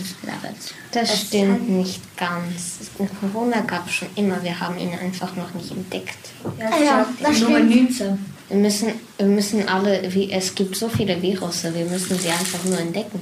Das 0.92 1.20
stimmt 1.20 1.68
nicht 1.68 2.00
ganz. 2.16 2.90
Corona 3.20 3.60
gab 3.62 3.86
es 3.86 3.94
schon 3.94 4.08
immer, 4.16 4.42
wir 4.42 4.58
haben 4.58 4.78
ihn 4.78 4.92
einfach 4.92 5.34
noch 5.36 5.52
nicht 5.54 5.70
entdeckt. 5.70 6.18
Ja, 6.58 6.84
ja, 6.84 7.06
das 7.20 7.40
Nummer 7.40 7.58
stimmt. 7.58 8.00
19. 8.00 8.18
Wir 8.48 8.56
müssen, 8.56 8.92
wir 9.18 9.26
müssen 9.26 9.68
alle, 9.68 10.14
wie, 10.14 10.30
es 10.30 10.54
gibt 10.54 10.76
so 10.76 10.88
viele 10.88 11.20
Virusse, 11.20 11.74
wir 11.74 11.84
müssen 11.84 12.16
sie 12.18 12.30
einfach 12.30 12.62
nur 12.64 12.78
entdecken. 12.78 13.20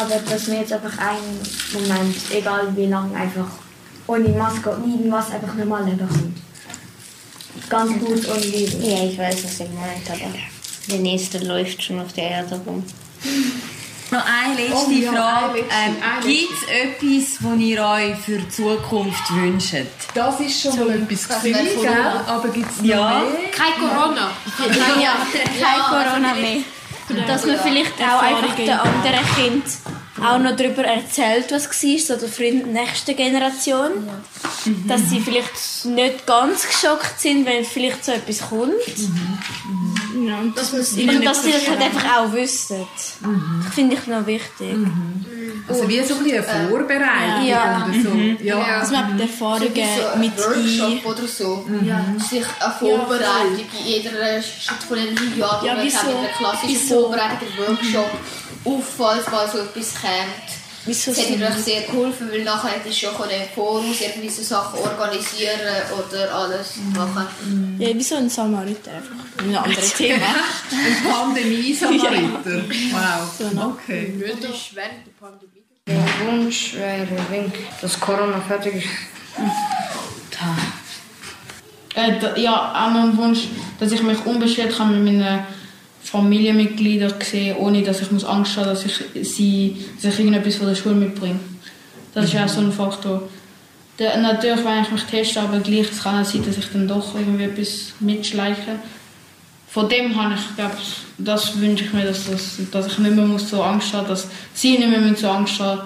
Aber 0.00 0.14
dass 0.30 0.46
wir 0.46 0.60
jetzt 0.60 0.72
einfach 0.72 0.96
einen 0.98 1.40
Moment, 1.72 2.16
egal 2.30 2.68
wie 2.76 2.86
lange, 2.86 3.16
einfach 3.16 3.46
ohne 4.06 4.28
Maske 4.30 4.70
und 4.70 4.88
irgendwas 4.90 5.30
einfach 5.30 5.54
normal 5.54 5.84
leben 5.84 5.98
können. 6.08 6.42
Ganz 7.68 7.92
gut 7.98 8.28
ohne 8.28 8.42
Virus. 8.44 8.74
Ja, 8.80 9.04
ich 9.04 9.18
weiß, 9.18 9.44
was 9.44 9.60
ihr 9.60 9.66
meint, 9.66 10.08
aber 10.08 10.32
der 10.88 10.98
nächste 11.00 11.38
läuft 11.38 11.82
schon 11.82 12.00
auf 12.00 12.12
der 12.12 12.30
Erde 12.30 12.60
rum. 12.64 12.82
Noch 14.10 14.24
eine 14.24 14.54
letzte 14.54 14.86
Oh 14.86 14.90
ja, 14.90 15.12
Frage. 15.12 15.58
ähm, 15.58 15.96
Gibt 16.22 16.48
es 16.54 16.62
etwas, 16.70 17.44
was 17.44 17.58
ihr 17.60 17.84
euch 17.84 18.16
für 18.24 18.38
die 18.38 18.48
Zukunft 18.48 19.30
wünscht? 19.34 19.74
Das 20.14 20.40
ist 20.40 20.62
schon 20.62 20.78
mal 20.78 20.90
etwas 20.96 21.28
Das 21.28 21.42
gewesen. 21.42 21.88
Aber 22.26 22.48
gibt 22.48 22.70
es 22.70 22.86
Ja. 22.86 23.18
noch 23.20 23.30
mehr? 23.32 23.50
Kein 23.50 23.72
Corona. 23.78 24.30
Ja, 25.02 25.12
kein 25.60 25.80
Corona 25.82 26.34
mehr. 26.34 26.62
Dass 27.26 27.46
man 27.46 27.58
vielleicht 27.58 27.94
auch 28.02 28.22
einfach 28.22 28.54
den 28.56 28.70
anderen 28.70 29.26
Kind 29.36 29.64
auch 30.22 30.38
noch 30.38 30.56
darüber 30.56 30.84
erzählt, 30.84 31.46
was 31.50 31.66
war, 31.68 31.98
so 31.98 32.16
der 32.16 32.28
Freund 32.28 32.66
der 32.66 32.82
nächsten 32.84 33.16
Generation. 33.16 33.90
Dass 34.86 35.08
sie 35.08 35.20
vielleicht 35.20 35.84
nicht 35.86 36.26
ganz 36.26 36.66
geschockt 36.66 37.20
sind, 37.20 37.46
wenn 37.46 37.64
vielleicht 37.64 38.04
so 38.04 38.12
etwas 38.12 38.40
kommt. 38.48 38.72
Ja, 40.26 40.38
und 40.40 40.56
dass 40.58 40.72
es 40.72 40.92
Und 40.94 41.24
dass 41.24 41.44
sie 41.44 41.52
das 41.52 41.68
halt 41.68 41.80
einfach 41.80 42.18
auch 42.18 42.32
wissen. 42.32 42.86
Das 43.64 43.74
finde 43.74 43.94
ich 43.96 44.06
noch 44.06 44.26
wichtig. 44.26 44.74
Also 45.68 45.88
wie 45.88 46.02
so 46.02 46.14
ein 46.16 46.24
bisschen 46.24 46.44
eine 46.44 46.68
Vorbereitung 46.68 47.46
Ja. 47.46 47.86
oder 47.88 48.02
so. 48.02 48.10
Mhm. 48.10 48.36
Ja. 48.42 48.80
Dass 48.80 48.90
man 48.90 49.16
die 49.16 49.22
Erfahrungen 49.22 49.70
so 49.74 50.18
mit 50.18 50.32
ein 50.32 50.38
Workshop 50.38 50.90
ein- 50.90 51.04
oder 51.04 51.26
so. 51.28 51.66
Ja. 51.84 52.04
Sich 52.18 52.44
eine 52.60 52.74
Vorbereitung 52.78 53.58
in 53.80 53.86
jeder 53.86 54.10
Schritt 54.42 54.82
von 54.86 54.96
den 54.96 55.38
Jahren. 55.38 55.66
Ja, 55.66 55.76
Ja, 55.76 55.82
wieso? 55.84 55.98
Eine 55.98 56.28
klassische? 56.36 56.76
Vorbereitung, 56.94 57.48
ein 57.56 57.68
Workshop, 57.68 58.10
auf, 58.64 58.84
falls 58.96 59.30
mal 59.30 59.48
so 59.48 59.58
etwas 59.58 59.94
kommt. 59.94 60.48
Wieso 60.84 61.10
das 61.10 61.20
hat 61.20 61.26
sind- 61.26 61.38
mir 61.40 61.48
echt 61.48 61.64
sehr 61.64 61.82
geholfen, 61.82 62.30
weil 62.30 62.44
nachher 62.44 62.70
hätte 62.70 62.88
ich 62.88 62.98
schon 62.98 63.10
dem 63.12 63.48
Voraus 63.54 63.84
irgendwie 64.00 64.28
so 64.30 64.42
Sachen 64.42 64.78
organisieren 64.78 65.60
oder 65.92 66.34
alles 66.34 66.74
machen. 66.94 67.76
Ja, 67.78 67.88
wie 67.94 68.02
so 68.02 68.14
ein 68.16 68.30
Samariter 68.30 68.92
einfach. 68.92 69.14
Ein 69.44 69.54
anderes 69.56 69.92
Thema. 69.96 70.26
Ein 70.26 71.10
Pandemie-Samariter. 71.12 72.62
Wow. 72.92 73.74
Okay. 73.74 74.14
Würdest 74.16 74.74
während 74.74 75.06
der 75.06 75.12
Pandemie? 75.20 75.62
Mein 75.86 76.42
Wunsch 76.42 76.74
wäre, 76.74 77.06
wenn 77.30 77.52
das 77.82 77.98
Corona 78.00 78.40
fertig 78.46 78.76
ist. 78.76 78.86
Äh, 81.94 82.18
da- 82.20 82.36
ja, 82.36 82.72
auch 82.86 82.90
noch 82.92 83.02
ein 83.04 83.16
Wunsch, 83.16 83.48
dass 83.80 83.92
ich 83.92 84.02
mich 84.02 84.24
unbeschwert 84.24 84.76
kann 84.76 85.02
mit 85.04 85.14
meinen 85.14 85.44
Familienmitgliedern 86.10 87.14
sehen, 87.20 87.56
ohne 87.56 87.82
dass 87.82 88.00
ich 88.00 88.10
muss 88.10 88.24
Angst 88.24 88.56
habe, 88.56 88.70
dass 88.70 88.84
ich 88.84 89.28
sie, 89.28 89.84
dass 90.02 90.14
ich 90.14 90.20
irgendetwas 90.20 90.56
von 90.56 90.66
der 90.66 90.74
Schule 90.74 90.94
mitbringe. 90.94 91.40
Das 92.14 92.26
ist 92.26 92.36
auch 92.36 92.48
so 92.48 92.60
ein 92.60 92.72
Faktor. 92.72 93.28
Der, 93.98 94.16
natürlich, 94.18 94.64
wenn 94.64 94.82
ich 94.82 94.90
mich 94.90 95.02
teste, 95.04 95.40
aber 95.40 95.58
gleich 95.58 95.90
es 95.90 96.02
kann 96.02 96.22
es 96.22 96.32
sein, 96.32 96.44
dass 96.46 96.56
ich 96.56 96.66
dann 96.72 96.88
doch 96.88 97.14
irgendwie 97.14 97.44
etwas 97.44 97.92
mitschleiche. 98.00 98.78
Von 99.68 99.88
dem 99.88 100.16
habe 100.16 100.34
ich, 100.34 100.56
glaube 100.56 100.76
das 101.18 101.60
wünsche 101.60 101.84
ich 101.84 101.92
mir, 101.92 102.04
dass, 102.04 102.30
das, 102.30 102.58
dass 102.70 102.86
ich 102.86 102.98
nicht 102.98 103.14
mehr 103.14 103.26
muss 103.26 103.50
so 103.50 103.62
Angst 103.62 103.92
haben 103.92 104.08
dass 104.08 104.28
sie 104.54 104.78
nicht 104.78 104.88
mehr 104.88 105.00
müssen 105.00 105.16
so 105.16 105.28
Angst 105.28 105.58
haben 105.58 105.82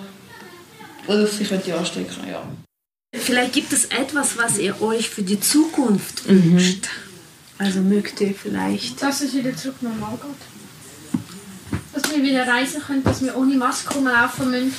oder 1.07 1.23
dass 1.23 1.41
ich 1.41 1.49
die 1.49 1.73
anstecken 1.73 2.29
ja. 2.31 2.43
Vielleicht 3.15 3.53
gibt 3.53 3.73
es 3.73 3.87
etwas, 3.87 4.39
was 4.39 4.59
ihr 4.59 4.81
euch 4.81 5.09
für 5.09 5.23
die 5.23 5.41
Zukunft 5.41 6.29
wünscht. 6.29 6.89
Also 7.63 7.81
mögt 7.81 8.21
ihr 8.21 8.35
vielleicht. 8.35 9.01
Dass 9.01 9.21
es 9.21 9.35
wieder 9.35 9.57
zurück 9.57 9.81
normal 9.83 10.19
geht. 10.21 11.23
Dass 11.93 12.11
wir 12.11 12.21
wieder 12.21 12.47
reisen 12.47 12.83
können, 12.83 13.05
dass 13.05 13.23
wir 13.23 13.37
ohne 13.37 13.57
Maske 13.57 13.95
rumlaufen 13.95 14.51
müssen. 14.51 14.75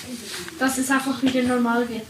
Dass 0.59 0.77
es 0.77 0.91
einfach 0.91 1.21
wieder 1.21 1.43
normal 1.43 1.87
wird. 1.87 2.05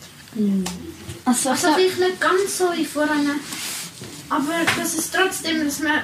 Also, 1.26 1.50
Also 1.52 1.68
vielleicht 1.76 2.00
nicht 2.00 2.20
ganz 2.20 2.58
so 2.58 2.74
wie 2.76 2.86
vorher, 2.86 3.36
aber 4.30 4.54
dass 4.76 4.98
es 4.98 5.12
trotzdem, 5.12 5.64
dass 5.64 5.80
man 5.80 6.02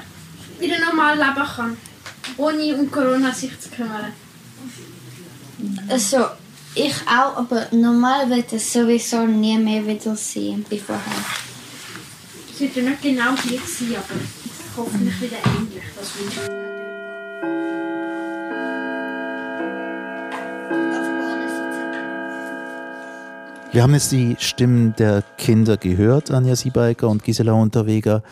wieder 0.60 0.80
normal 0.80 1.18
leben 1.18 1.48
kann. 1.56 1.78
Ohne 2.38 2.76
um 2.76 2.92
Corona 2.92 3.34
sich 3.34 3.60
zu 3.60 3.70
kümmern. 3.70 4.14
Also, 5.88 6.28
ich 6.76 6.94
auch, 7.08 7.38
aber 7.38 7.68
normal 7.72 8.30
wird 8.30 8.54
es 8.54 8.72
sowieso 8.72 9.26
nie 9.26 9.58
mehr 9.58 9.86
wieder 9.86 10.16
sein 10.16 10.64
wie 10.70 10.80
vorher. 10.80 11.26
Es 12.54 12.60
wird 12.60 12.76
ja 12.76 12.84
nicht 12.84 13.02
genau 13.02 13.34
gleich 13.34 13.68
sein, 13.68 13.96
aber 13.96 14.20
hoffentlich 14.80 15.22
wieder 15.22 15.38
ähnlich. 15.46 15.84
Das 15.96 16.18
wünsche 16.18 16.42
ich 16.42 16.50
mir. 16.50 16.70
Wir 23.72 23.84
haben 23.84 23.94
jetzt 23.94 24.12
die 24.12 24.36
Stimmen 24.40 24.96
der 24.98 25.24
Kinder 25.38 25.78
gehört, 25.78 26.32
Anja 26.32 26.56
Siebecker 26.56 27.08
und 27.08 27.24
Gisela 27.24 27.54
Unterweger. 27.54 28.24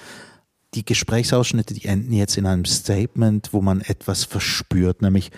Die 0.73 0.83
Gesprächsausschnitte, 0.83 1.75
die 1.75 1.85
enden 1.85 2.11
jetzt 2.11 2.37
in 2.37 2.47
einem 2.47 2.65
Statement, 2.65 3.53
wo 3.53 3.61
man 3.61 3.81
etwas 3.81 4.23
verspürt, 4.23 5.03
nämlich 5.03 5.29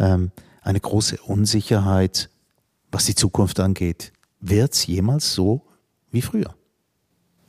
ähm, 0.00 0.32
eine 0.60 0.80
große 0.80 1.18
Unsicherheit, 1.22 2.30
was 2.90 3.04
die 3.04 3.14
Zukunft 3.14 3.60
angeht. 3.60 4.12
Wird 4.40 4.74
es 4.74 4.86
jemals 4.86 5.32
so 5.32 5.62
wie 6.10 6.22
früher? 6.22 6.54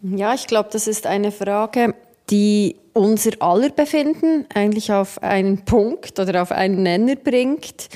Ja, 0.04 0.36
ich 0.36 0.46
glaube, 0.46 0.70
das 0.72 0.86
ist 0.86 1.08
eine 1.08 1.32
Frage, 1.32 1.96
die 2.30 2.78
unser 2.94 3.32
aller 3.42 3.70
Befinden 3.70 4.46
eigentlich 4.54 4.92
auf 4.92 5.22
einen 5.22 5.66
Punkt 5.66 6.18
oder 6.20 6.42
auf 6.42 6.52
einen 6.52 6.84
Nenner 6.84 7.16
bringt 7.16 7.90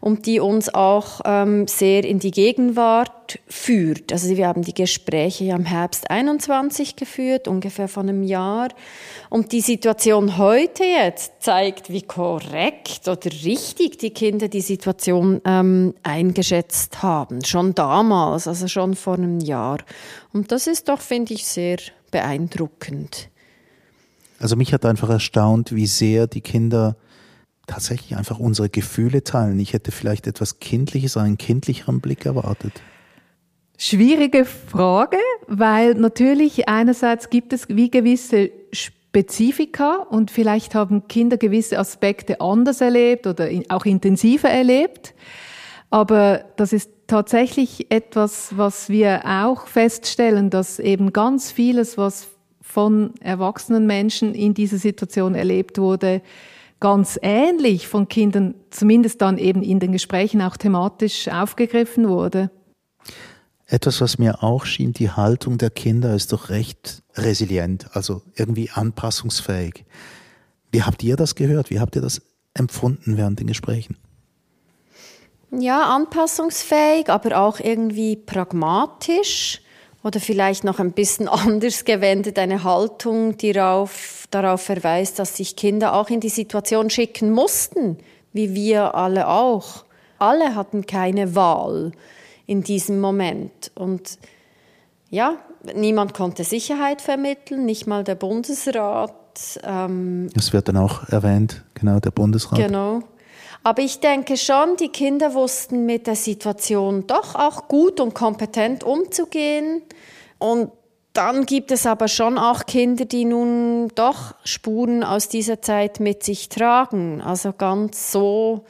und 0.00 0.26
die 0.26 0.40
uns 0.40 0.72
auch 0.72 1.20
ähm, 1.24 1.66
sehr 1.66 2.04
in 2.04 2.18
die 2.18 2.30
Gegenwart 2.30 3.38
führt. 3.48 4.12
Also 4.12 4.36
wir 4.36 4.46
haben 4.46 4.62
die 4.62 4.74
Gespräche 4.74 5.44
ja 5.44 5.56
im 5.56 5.64
Herbst 5.64 6.10
21 6.10 6.96
geführt, 6.96 7.48
ungefähr 7.48 7.88
vor 7.88 8.04
einem 8.04 8.22
Jahr. 8.22 8.68
Und 9.28 9.52
die 9.52 9.60
Situation 9.60 10.38
heute 10.38 10.84
jetzt 10.84 11.42
zeigt, 11.42 11.90
wie 11.90 12.02
korrekt 12.02 13.06
oder 13.06 13.30
richtig 13.44 13.98
die 13.98 14.10
Kinder 14.10 14.48
die 14.48 14.60
Situation 14.60 15.40
ähm, 15.44 15.94
eingeschätzt 16.02 17.02
haben. 17.02 17.44
Schon 17.44 17.74
damals, 17.74 18.46
also 18.46 18.68
schon 18.68 18.94
vor 18.94 19.14
einem 19.14 19.40
Jahr. 19.40 19.78
Und 20.32 20.52
das 20.52 20.66
ist 20.66 20.88
doch, 20.88 21.00
finde 21.00 21.34
ich, 21.34 21.44
sehr 21.44 21.78
beeindruckend. 22.10 23.28
Also 24.38 24.56
mich 24.56 24.72
hat 24.72 24.84
einfach 24.84 25.10
erstaunt, 25.10 25.74
wie 25.74 25.86
sehr 25.86 26.26
die 26.26 26.40
Kinder 26.40 26.96
tatsächlich 27.66 28.16
einfach 28.16 28.38
unsere 28.38 28.68
Gefühle 28.68 29.24
teilen. 29.24 29.58
Ich 29.60 29.72
hätte 29.72 29.92
vielleicht 29.92 30.26
etwas 30.26 30.58
Kindliches, 30.58 31.16
einen 31.16 31.38
kindlicheren 31.38 32.00
Blick 32.00 32.26
erwartet. 32.26 32.72
Schwierige 33.76 34.44
Frage, 34.44 35.18
weil 35.46 35.94
natürlich 35.94 36.68
einerseits 36.68 37.30
gibt 37.30 37.52
es 37.52 37.68
wie 37.68 37.90
gewisse 37.90 38.50
Spezifika 38.72 40.06
und 40.10 40.30
vielleicht 40.30 40.74
haben 40.74 41.06
Kinder 41.06 41.36
gewisse 41.36 41.78
Aspekte 41.78 42.40
anders 42.40 42.80
erlebt 42.80 43.26
oder 43.26 43.48
auch 43.68 43.84
intensiver 43.84 44.48
erlebt. 44.48 45.14
Aber 45.90 46.44
das 46.56 46.72
ist 46.72 46.90
tatsächlich 47.06 47.90
etwas, 47.90 48.56
was 48.56 48.88
wir 48.88 49.22
auch 49.24 49.66
feststellen, 49.66 50.50
dass 50.50 50.78
eben 50.78 51.12
ganz 51.12 51.50
vieles, 51.50 51.96
was 51.96 52.28
von 52.68 53.14
erwachsenen 53.20 53.86
Menschen 53.86 54.34
in 54.34 54.52
dieser 54.52 54.76
Situation 54.76 55.34
erlebt 55.34 55.78
wurde, 55.78 56.20
ganz 56.80 57.18
ähnlich 57.22 57.88
von 57.88 58.08
Kindern, 58.08 58.54
zumindest 58.68 59.22
dann 59.22 59.38
eben 59.38 59.62
in 59.62 59.80
den 59.80 59.90
Gesprächen 59.90 60.42
auch 60.42 60.58
thematisch 60.58 61.28
aufgegriffen 61.28 62.10
wurde. 62.10 62.50
Etwas, 63.66 64.02
was 64.02 64.18
mir 64.18 64.42
auch 64.42 64.66
schien, 64.66 64.92
die 64.92 65.10
Haltung 65.10 65.56
der 65.56 65.70
Kinder 65.70 66.14
ist 66.14 66.32
doch 66.32 66.50
recht 66.50 67.02
resilient, 67.14 67.86
also 67.94 68.20
irgendwie 68.36 68.68
anpassungsfähig. 68.70 69.86
Wie 70.70 70.82
habt 70.82 71.02
ihr 71.02 71.16
das 71.16 71.34
gehört? 71.34 71.70
Wie 71.70 71.80
habt 71.80 71.96
ihr 71.96 72.02
das 72.02 72.20
empfunden 72.52 73.16
während 73.16 73.40
den 73.40 73.46
Gesprächen? 73.46 73.96
Ja, 75.50 75.94
anpassungsfähig, 75.94 77.08
aber 77.08 77.38
auch 77.38 77.60
irgendwie 77.60 78.16
pragmatisch 78.16 79.62
oder 80.08 80.20
vielleicht 80.20 80.64
noch 80.64 80.80
ein 80.80 80.92
bisschen 80.92 81.28
anders 81.28 81.84
gewendet, 81.84 82.38
eine 82.38 82.64
Haltung, 82.64 83.36
die 83.36 83.52
darauf, 83.52 84.26
darauf 84.30 84.62
verweist, 84.62 85.18
dass 85.18 85.36
sich 85.36 85.54
Kinder 85.54 85.94
auch 85.94 86.08
in 86.08 86.20
die 86.20 86.30
Situation 86.30 86.90
schicken 86.90 87.30
mussten, 87.30 87.98
wie 88.32 88.54
wir 88.54 88.94
alle 88.94 89.28
auch. 89.28 89.84
Alle 90.18 90.56
hatten 90.56 90.86
keine 90.86 91.36
Wahl 91.36 91.92
in 92.46 92.62
diesem 92.62 93.00
Moment. 93.00 93.70
Und 93.74 94.18
ja, 95.10 95.36
niemand 95.74 96.14
konnte 96.14 96.42
Sicherheit 96.42 97.02
vermitteln, 97.02 97.66
nicht 97.66 97.86
mal 97.86 98.02
der 98.02 98.14
Bundesrat. 98.14 99.14
Ähm, 99.62 100.30
das 100.34 100.52
wird 100.52 100.68
dann 100.68 100.78
auch 100.78 101.06
erwähnt, 101.08 101.62
genau, 101.74 102.00
der 102.00 102.10
Bundesrat. 102.10 102.58
Genau. 102.58 103.02
Aber 103.62 103.82
ich 103.82 104.00
denke 104.00 104.36
schon, 104.36 104.76
die 104.76 104.88
Kinder 104.88 105.34
wussten 105.34 105.84
mit 105.84 106.06
der 106.06 106.16
Situation 106.16 107.06
doch 107.06 107.34
auch 107.34 107.68
gut 107.68 108.00
und 108.00 108.14
kompetent 108.14 108.84
umzugehen. 108.84 109.82
Und 110.38 110.70
dann 111.12 111.46
gibt 111.46 111.72
es 111.72 111.84
aber 111.84 112.08
schon 112.08 112.38
auch 112.38 112.66
Kinder, 112.66 113.04
die 113.04 113.24
nun 113.24 113.88
doch 113.94 114.34
Spuren 114.44 115.02
aus 115.02 115.28
dieser 115.28 115.60
Zeit 115.60 116.00
mit 116.00 116.22
sich 116.22 116.48
tragen. 116.48 117.20
Also 117.20 117.52
ganz 117.52 118.12
so 118.12 118.64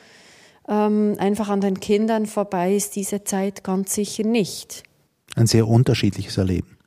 ähm, 0.66 1.16
einfach 1.18 1.48
an 1.48 1.60
den 1.60 1.80
Kindern 1.80 2.26
vorbei 2.26 2.74
ist 2.74 2.96
diese 2.96 3.24
Zeit 3.24 3.64
ganz 3.64 3.94
sicher 3.94 4.24
nicht. 4.24 4.82
Ein 5.36 5.46
sehr 5.46 5.68
unterschiedliches 5.68 6.38
Erleben. 6.38 6.78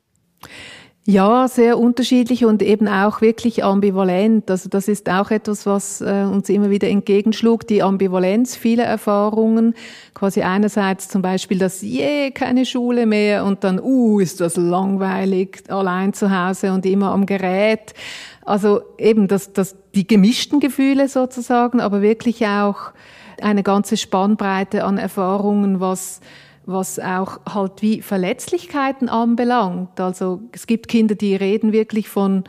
Ja, 1.04 1.48
sehr 1.48 1.80
unterschiedlich 1.80 2.44
und 2.44 2.62
eben 2.62 2.86
auch 2.86 3.20
wirklich 3.22 3.64
ambivalent. 3.64 4.48
Also 4.48 4.68
das 4.68 4.86
ist 4.86 5.10
auch 5.10 5.32
etwas, 5.32 5.66
was 5.66 6.00
äh, 6.00 6.24
uns 6.30 6.48
immer 6.48 6.70
wieder 6.70 6.88
entgegenschlug, 6.88 7.66
die 7.66 7.82
Ambivalenz 7.82 8.54
vieler 8.54 8.84
Erfahrungen. 8.84 9.74
Quasi 10.14 10.42
einerseits 10.42 11.08
zum 11.08 11.20
Beispiel 11.20 11.58
das, 11.58 11.82
je, 11.82 12.30
keine 12.30 12.64
Schule 12.64 13.06
mehr 13.06 13.44
und 13.44 13.64
dann, 13.64 13.80
uh, 13.80 14.20
ist 14.20 14.40
das 14.40 14.56
langweilig, 14.56 15.64
allein 15.66 16.12
zu 16.12 16.30
Hause 16.30 16.72
und 16.72 16.86
immer 16.86 17.10
am 17.10 17.26
Gerät. 17.26 17.94
Also 18.44 18.82
eben 18.96 19.26
das, 19.26 19.52
das, 19.52 19.74
die 19.96 20.06
gemischten 20.06 20.60
Gefühle 20.60 21.08
sozusagen, 21.08 21.80
aber 21.80 22.00
wirklich 22.00 22.46
auch 22.46 22.92
eine 23.40 23.64
ganze 23.64 23.96
Spannbreite 23.96 24.84
an 24.84 24.98
Erfahrungen, 24.98 25.80
was 25.80 26.20
was 26.66 26.98
auch 26.98 27.40
halt 27.48 27.82
wie 27.82 28.02
Verletzlichkeiten 28.02 29.08
anbelangt. 29.08 30.00
Also 30.00 30.42
es 30.52 30.66
gibt 30.66 30.88
Kinder, 30.88 31.14
die 31.14 31.34
reden 31.34 31.72
wirklich 31.72 32.08
von 32.08 32.44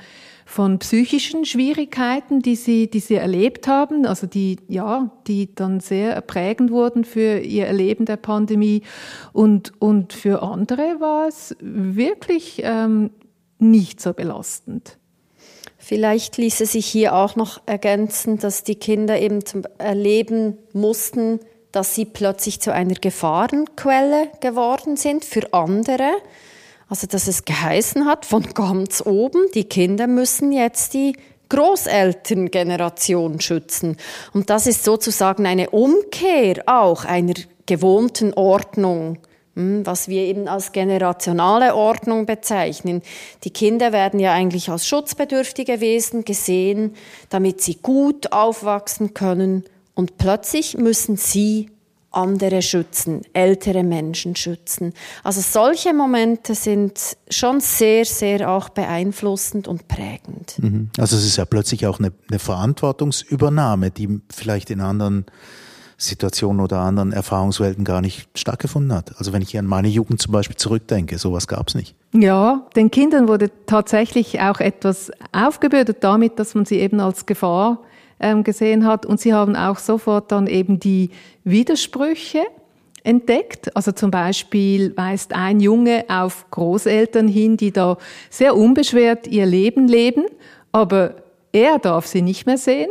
von 0.46 0.78
psychischen 0.80 1.46
Schwierigkeiten, 1.46 2.42
die 2.42 2.56
sie, 2.56 2.88
die 2.88 3.00
sie 3.00 3.16
erlebt 3.16 3.68
haben, 3.68 4.06
also 4.06 4.28
die, 4.28 4.58
ja, 4.68 5.10
die 5.26 5.56
dann 5.56 5.80
sehr 5.80 6.20
prägend 6.22 6.70
wurden 6.70 7.06
für 7.06 7.40
ihr 7.40 7.66
Erleben 7.66 8.06
der 8.06 8.18
Pandemie. 8.18 8.84
Und, 9.32 9.72
und 9.80 10.14
für 10.14 10.44
andere 10.44 10.98
war 11.00 11.28
es 11.28 11.56
wirklich 11.60 12.62
ähm, 12.64 13.12
nicht 13.58 14.02
so 14.02 14.14
belastend. 14.14 14.98
Vielleicht 15.78 16.38
ließe 16.38 16.66
sich 16.66 16.86
hier 16.86 17.14
auch 17.16 17.36
noch 17.36 17.62
ergänzen, 17.66 18.38
dass 18.38 18.64
die 18.64 18.76
Kinder 18.76 19.20
eben 19.20 19.46
zum 19.46 19.64
Erleben 19.80 20.58
mussten, 20.72 21.40
dass 21.74 21.96
sie 21.96 22.06
plötzlich 22.06 22.62
zu 22.62 22.72
einer 22.72 22.94
Gefahrenquelle 22.94 24.30
geworden 24.40 24.96
sind 24.96 25.26
für 25.26 25.54
andere. 25.54 26.12
Also 26.88 27.08
dass 27.08 27.28
es 27.28 27.44
geheißen 27.44 28.06
hat 28.06 28.26
von 28.26 28.44
ganz 28.54 29.04
oben, 29.06 29.48
die 29.56 29.66
Kinder 29.66 30.08
müssen 30.08 30.54
jetzt 30.54 30.94
die 30.94 31.18
Großelterngeneration 31.50 33.42
schützen. 33.42 33.98
Und 34.34 34.50
das 34.50 34.68
ist 34.68 34.86
sozusagen 34.86 35.46
eine 35.46 35.72
Umkehr 35.72 36.64
auch 36.68 37.06
einer 37.06 37.34
gewohnten 37.66 38.34
Ordnung, 38.36 39.18
hm, 39.56 39.84
was 39.86 40.08
wir 40.08 40.22
eben 40.24 40.48
als 40.48 40.74
generationale 40.74 41.76
Ordnung 41.76 42.28
bezeichnen. 42.28 43.02
Die 43.44 43.52
Kinder 43.52 43.92
werden 43.92 44.20
ja 44.20 44.32
eigentlich 44.32 44.70
als 44.70 44.88
schutzbedürftige 44.88 45.82
Wesen 45.82 46.24
gesehen, 46.24 46.96
damit 47.30 47.62
sie 47.62 47.80
gut 47.82 48.32
aufwachsen 48.32 49.16
können 49.16 49.64
und 49.96 50.18
plötzlich 50.18 50.78
müssen 50.78 51.18
sie 51.18 51.70
andere 52.14 52.62
schützen, 52.62 53.22
ältere 53.34 53.84
Menschen 53.84 54.36
schützen. 54.36 54.94
Also 55.24 55.42
solche 55.42 55.94
Momente 55.94 56.54
sind 56.56 57.00
schon 57.30 57.60
sehr, 57.60 58.06
sehr 58.06 58.50
auch 58.50 58.70
beeinflussend 58.70 59.68
und 59.68 59.88
prägend. 59.88 60.56
Mhm. 60.60 60.90
Also 60.98 61.18
es 61.18 61.26
ist 61.26 61.38
ja 61.38 61.46
plötzlich 61.46 61.88
auch 61.88 62.00
eine, 62.00 62.12
eine 62.30 62.40
Verantwortungsübernahme, 62.40 63.90
die 63.90 64.22
vielleicht 64.30 64.70
in 64.70 64.80
anderen 64.80 65.26
Situationen 65.98 66.62
oder 66.62 66.80
anderen 66.80 67.14
Erfahrungswelten 67.14 67.84
gar 67.84 68.02
nicht 68.02 68.28
stattgefunden 68.36 68.94
hat. 68.94 69.18
Also 69.18 69.34
wenn 69.34 69.42
ich 69.42 69.58
an 69.58 69.66
meine 69.66 69.88
Jugend 69.88 70.22
zum 70.22 70.34
Beispiel 70.34 70.58
zurückdenke, 70.58 71.18
sowas 71.18 71.48
gab 71.48 71.70
es 71.70 71.76
nicht. 71.76 71.96
Ja, 72.14 72.68
den 72.76 72.92
Kindern 72.92 73.28
wurde 73.28 73.50
tatsächlich 73.66 74.40
auch 74.42 74.60
etwas 74.60 75.12
aufgebürdet 75.32 75.98
damit, 76.02 76.38
dass 76.40 76.56
man 76.56 76.66
sie 76.66 76.80
eben 76.80 77.00
als 77.00 77.26
Gefahr 77.26 77.80
ähm, 78.24 78.44
gesehen 78.44 78.88
hat. 78.88 79.06
Und 79.06 79.20
sie 79.20 79.34
haben 79.34 79.56
auch 79.56 79.78
sofort 79.78 80.32
dann 80.32 80.48
eben 80.48 80.80
die 80.80 81.12
Widersprüche 81.44 82.44
entdeckt. 83.04 83.76
Also 83.76 83.92
zum 83.92 84.12
Beispiel 84.12 84.96
weist 84.96 85.34
ein 85.34 85.60
Junge 85.60 86.06
auf 86.08 86.50
Großeltern 86.50 87.28
hin, 87.28 87.58
die 87.58 87.72
da 87.72 87.98
sehr 88.30 88.56
unbeschwert 88.56 89.28
ihr 89.28 89.46
Leben 89.46 89.88
leben, 89.88 90.24
aber 90.72 91.16
er 91.52 91.80
darf 91.80 92.08
sie 92.08 92.22
nicht 92.22 92.46
mehr 92.46 92.58
sehen. 92.58 92.90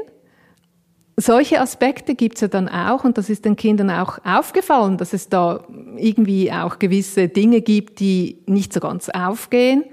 Solche 1.16 1.60
Aspekte 1.60 2.14
gibt 2.14 2.36
es 2.36 2.40
ja 2.42 2.48
dann 2.48 2.68
auch 2.68 3.04
und 3.04 3.18
das 3.18 3.28
ist 3.28 3.44
den 3.44 3.56
Kindern 3.56 3.90
auch 3.90 4.18
aufgefallen, 4.24 4.96
dass 4.96 5.12
es 5.12 5.28
da 5.28 5.64
irgendwie 5.96 6.50
auch 6.50 6.78
gewisse 6.78 7.28
Dinge 7.28 7.60
gibt, 7.60 8.00
die 8.00 8.38
nicht 8.46 8.72
so 8.72 8.80
ganz 8.80 9.08
aufgehen 9.10 9.84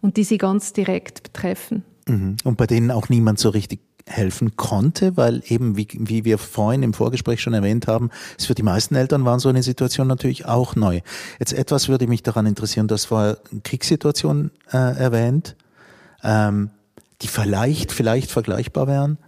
und 0.00 0.16
die 0.16 0.24
sie 0.24 0.38
ganz 0.38 0.72
direkt 0.72 1.22
betreffen. 1.24 1.84
Mhm. 2.06 2.36
Und 2.44 2.56
bei 2.56 2.66
denen 2.66 2.90
auch 2.90 3.08
niemand 3.08 3.38
so 3.38 3.48
richtig 3.48 3.80
helfen 4.06 4.56
konnte, 4.56 5.16
weil 5.16 5.42
eben, 5.46 5.76
wie, 5.76 5.88
wie 5.92 6.24
wir 6.24 6.38
vorhin 6.38 6.82
im 6.82 6.94
Vorgespräch 6.94 7.40
schon 7.40 7.54
erwähnt 7.54 7.86
haben, 7.86 8.10
es 8.38 8.46
für 8.46 8.54
die 8.54 8.62
meisten 8.62 8.94
Eltern 8.94 9.24
waren 9.24 9.38
so 9.38 9.48
eine 9.48 9.62
Situation 9.62 10.06
natürlich 10.06 10.46
auch 10.46 10.76
neu. 10.76 11.00
Jetzt 11.38 11.52
etwas 11.52 11.88
würde 11.88 12.06
mich 12.06 12.22
daran 12.22 12.46
interessieren, 12.46 12.88
das 12.88 13.10
war 13.10 13.38
Kriegssituation 13.62 14.50
äh, 14.72 14.76
erwähnt, 14.76 15.56
ähm, 16.22 16.70
die 17.22 17.28
vielleicht, 17.28 17.92
vielleicht 17.92 18.30
vergleichbar 18.30 18.86
wären. 18.86 19.18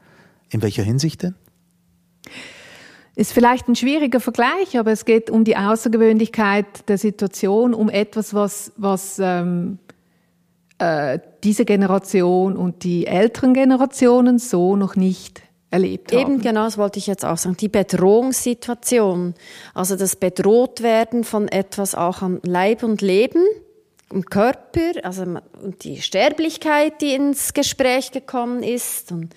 In 0.50 0.62
welcher 0.62 0.82
Hinsicht 0.82 1.22
denn? 1.22 1.34
Ist 3.16 3.32
vielleicht 3.32 3.68
ein 3.68 3.76
schwieriger 3.76 4.18
Vergleich, 4.18 4.76
aber 4.76 4.90
es 4.90 5.04
geht 5.04 5.30
um 5.30 5.44
die 5.44 5.56
Außergewöhnlichkeit 5.56 6.88
der 6.88 6.98
Situation, 6.98 7.72
um 7.72 7.88
etwas, 7.88 8.34
was, 8.34 8.72
was 8.76 9.20
ähm, 9.20 9.78
äh, 10.84 11.18
diese 11.42 11.64
Generation 11.64 12.56
und 12.56 12.84
die 12.84 13.06
älteren 13.06 13.54
Generationen 13.54 14.38
so 14.38 14.76
noch 14.76 14.96
nicht 14.96 15.42
erlebt 15.70 16.12
haben. 16.12 16.20
Eben 16.20 16.40
genau, 16.40 16.64
das 16.64 16.78
wollte 16.78 16.98
ich 16.98 17.06
jetzt 17.06 17.24
auch 17.24 17.38
sagen. 17.38 17.56
Die 17.56 17.68
Bedrohungssituation, 17.68 19.34
also 19.74 19.96
das 19.96 20.16
Bedrohtwerden 20.16 21.24
von 21.24 21.48
etwas 21.48 21.94
auch 21.94 22.22
an 22.22 22.40
Leib 22.44 22.82
und 22.82 23.02
Leben, 23.02 23.42
im 24.12 24.26
Körper, 24.26 24.92
also 25.02 25.22
und 25.22 25.82
die 25.84 26.00
Sterblichkeit, 26.00 27.00
die 27.00 27.14
ins 27.14 27.54
Gespräch 27.54 28.12
gekommen 28.12 28.62
ist. 28.62 29.10
Und 29.10 29.34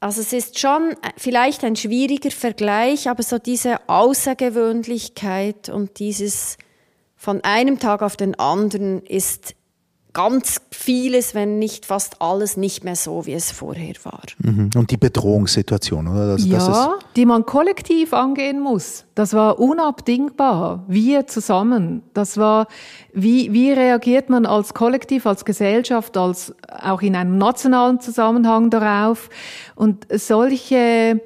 also 0.00 0.20
es 0.20 0.32
ist 0.32 0.58
schon 0.58 0.94
vielleicht 1.16 1.64
ein 1.64 1.76
schwieriger 1.76 2.30
Vergleich, 2.30 3.08
aber 3.10 3.22
so 3.22 3.38
diese 3.38 3.88
Außergewöhnlichkeit 3.88 5.68
und 5.68 5.98
dieses 5.98 6.56
von 7.16 7.42
einem 7.42 7.80
Tag 7.80 8.02
auf 8.02 8.16
den 8.16 8.38
anderen 8.38 9.02
ist 9.02 9.56
ganz 10.12 10.60
vieles, 10.70 11.34
wenn 11.34 11.58
nicht 11.58 11.86
fast 11.86 12.20
alles, 12.20 12.56
nicht 12.56 12.82
mehr 12.82 12.96
so, 12.96 13.26
wie 13.26 13.34
es 13.34 13.50
vorher 13.52 13.94
war. 14.04 14.22
Mhm. 14.38 14.70
Und 14.74 14.90
die 14.90 14.96
Bedrohungssituation, 14.96 16.08
oder? 16.08 16.32
Das, 16.32 16.44
ja, 16.44 16.58
das 16.58 16.88
die 17.14 17.26
man 17.26 17.44
kollektiv 17.44 18.12
angehen 18.12 18.60
muss. 18.60 19.04
Das 19.14 19.34
war 19.34 19.58
unabdingbar. 19.58 20.84
Wir 20.88 21.26
zusammen. 21.26 22.02
Das 22.14 22.36
war, 22.36 22.68
wie, 23.12 23.52
wie 23.52 23.70
reagiert 23.72 24.30
man 24.30 24.46
als 24.46 24.74
Kollektiv, 24.74 25.26
als 25.26 25.44
Gesellschaft, 25.44 26.16
als 26.16 26.54
auch 26.68 27.02
in 27.02 27.14
einem 27.14 27.36
nationalen 27.36 28.00
Zusammenhang 28.00 28.70
darauf? 28.70 29.28
Und 29.74 30.06
solche, 30.10 31.20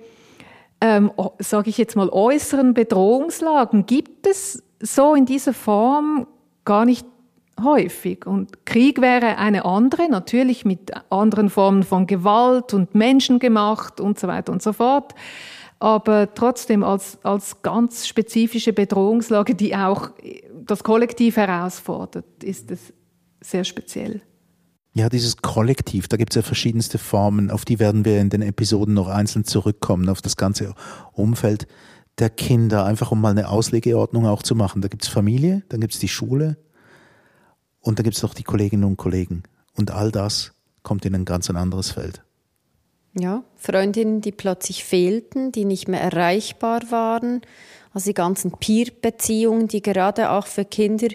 ähm, 0.81 1.13
sage 1.39 1.71
ich 1.71 1.79
jetzt 1.79 1.95
mal, 1.97 2.09
äußeren 2.09 2.75
Bedrohungslagen 2.75 3.87
gibt 3.87 4.27
es 4.27 4.63
so 4.81 5.15
in 5.15 5.25
dieser 5.25 5.55
Form 5.55 6.27
gar 6.65 6.85
nicht 6.85 7.07
häufig. 7.63 8.27
Und 8.27 8.67
Krieg 8.67 9.01
wäre 9.01 9.39
eine 9.39 9.65
andere, 9.65 10.09
natürlich 10.09 10.65
mit 10.65 10.93
anderen 11.11 11.51
Formen 11.51 11.83
von 11.83 12.07
Gewalt 12.07 12.75
und 12.75 12.95
menschengemacht 12.95 14.01
und 14.01 14.19
so 14.19 14.29
weiter 14.29 14.53
und 14.53 14.63
so 14.63 14.73
fort. 14.73 15.15
Aber 15.79 16.33
trotzdem 16.33 16.85
als, 16.85 17.19
als 17.25 17.63
ganz 17.63 18.07
spezifische 18.07 18.73
Bedrohungslage, 18.73 19.55
die 19.55 19.75
auch 19.75 20.11
das 20.65 20.85
Kollektiv 20.85 21.37
herausfordert, 21.37 22.45
ist 22.45 22.71
es 22.71 22.93
sehr 23.41 23.65
speziell. 23.65 24.23
Ja, 24.95 25.09
dieses 25.09 25.39
Kollektiv, 25.39 26.07
da 26.07 26.17
gibt 26.17 26.33
es 26.33 26.37
ja 26.37 26.43
verschiedenste 26.43 26.99
Formen, 26.99 27.51
auf 27.51 27.65
die 27.65 27.79
werden 27.79 28.05
wir 28.05 28.21
in 28.21 28.29
den 28.29 28.43
Episoden 28.43 28.95
noch 28.95 29.09
einzeln 29.09 29.45
zurückkommen, 29.45 30.09
auf 30.09 30.21
das 30.21 30.37
ganze 30.37 30.75
Umfeld 31.13 31.67
der 32.19 32.29
Kinder, 32.29 32.85
einfach 32.85 33.11
um 33.11 33.21
mal 33.21 33.31
eine 33.31 33.49
Auslegeordnung 33.49 34.27
auch 34.27 34.43
zu 34.43 34.55
machen. 34.55 34.83
Da 34.83 34.89
gibt 34.89 35.03
es 35.03 35.09
Familie, 35.09 35.63
dann 35.71 35.81
gibt 35.81 35.95
es 35.95 35.99
die 35.99 36.09
Schule, 36.09 36.59
und 37.83 37.99
da 37.99 38.03
gibt 38.03 38.17
es 38.17 38.23
noch 38.23 38.35
die 38.35 38.45
Kolleginnen 38.45 38.85
und 38.85 38.97
Kollegen. 38.97 39.43
Und 39.77 39.91
all 39.91 40.11
das 40.11 40.53
kommt 40.83 41.05
in 41.05 41.15
ein 41.15 41.25
ganz 41.25 41.51
anderes 41.51 41.91
Feld. 41.91 42.23
Ja, 43.15 43.45
Freundinnen, 43.57 44.23
die 44.23 44.33
plötzlich 44.33 44.85
fehlten, 44.85 45.53
die 45.53 45.67
nicht 45.67 45.87
mehr 45.87 46.01
erreichbar 46.01 46.81
waren. 46.91 47.43
Also 47.93 48.11
die 48.11 48.15
ganzen 48.15 48.53
Peer-Beziehungen, 48.53 49.69
die 49.69 49.83
gerade 49.83 50.31
auch 50.31 50.47
für 50.47 50.65
Kinder 50.65 51.09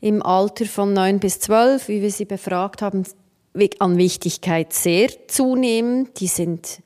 im 0.00 0.22
Alter 0.22 0.66
von 0.66 0.92
neun 0.92 1.20
bis 1.20 1.40
zwölf, 1.40 1.88
wie 1.88 2.02
wir 2.02 2.10
sie 2.10 2.26
befragt 2.26 2.82
haben, 2.82 3.04
an 3.78 3.96
Wichtigkeit 3.96 4.72
sehr 4.72 5.08
zunehmen. 5.26 6.10
Die 6.18 6.26
sind 6.26 6.82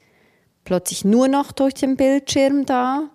plötzlich 0.65 1.05
nur 1.05 1.29
noch 1.29 1.53
durch 1.53 1.75
den 1.75 1.97
Bildschirm 1.97 2.65
da. 2.65 3.11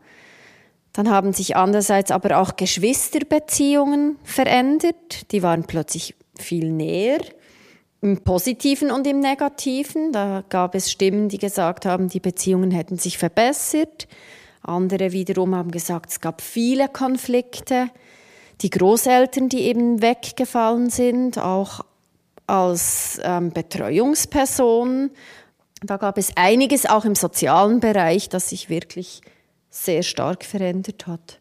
Dann 0.98 1.12
haben 1.12 1.32
sich 1.32 1.56
andererseits 1.56 2.10
aber 2.10 2.40
auch 2.40 2.56
Geschwisterbeziehungen 2.56 4.18
verändert. 4.24 5.32
Die 5.32 5.44
waren 5.44 5.64
plötzlich 5.64 6.16
viel 6.40 6.72
näher, 6.72 7.20
im 8.02 8.24
Positiven 8.24 8.90
und 8.90 9.06
im 9.06 9.20
Negativen. 9.20 10.12
Da 10.12 10.44
gab 10.50 10.74
es 10.74 10.90
Stimmen, 10.92 11.30
die 11.30 11.38
gesagt 11.38 11.86
haben, 11.86 12.10
die 12.10 12.20
Beziehungen 12.20 12.72
hätten 12.72 12.98
sich 12.98 13.20
verbessert. 13.20 14.08
Andere 14.64 15.12
wiederum 15.12 15.54
haben 15.54 15.70
gesagt, 15.70 16.10
es 16.10 16.20
gab 16.20 16.42
viele 16.42 16.90
Konflikte. 16.90 17.92
Die 18.62 18.72
Großeltern, 18.72 19.50
die 19.50 19.66
eben 19.66 20.02
weggefallen 20.02 20.90
sind, 20.90 21.38
auch 21.38 21.82
als 22.48 23.22
ähm, 23.24 23.52
Betreuungsperson. 23.52 25.12
Da 25.84 25.98
gab 25.98 26.18
es 26.18 26.36
einiges 26.36 26.88
auch 26.88 27.06
im 27.06 27.14
sozialen 27.14 27.82
Bereich, 27.82 28.30
das 28.30 28.50
sich 28.50 28.72
wirklich 28.72 29.22
sehr 29.84 30.04
stark 30.04 30.44
verändert 30.44 31.08
hat. 31.08 31.40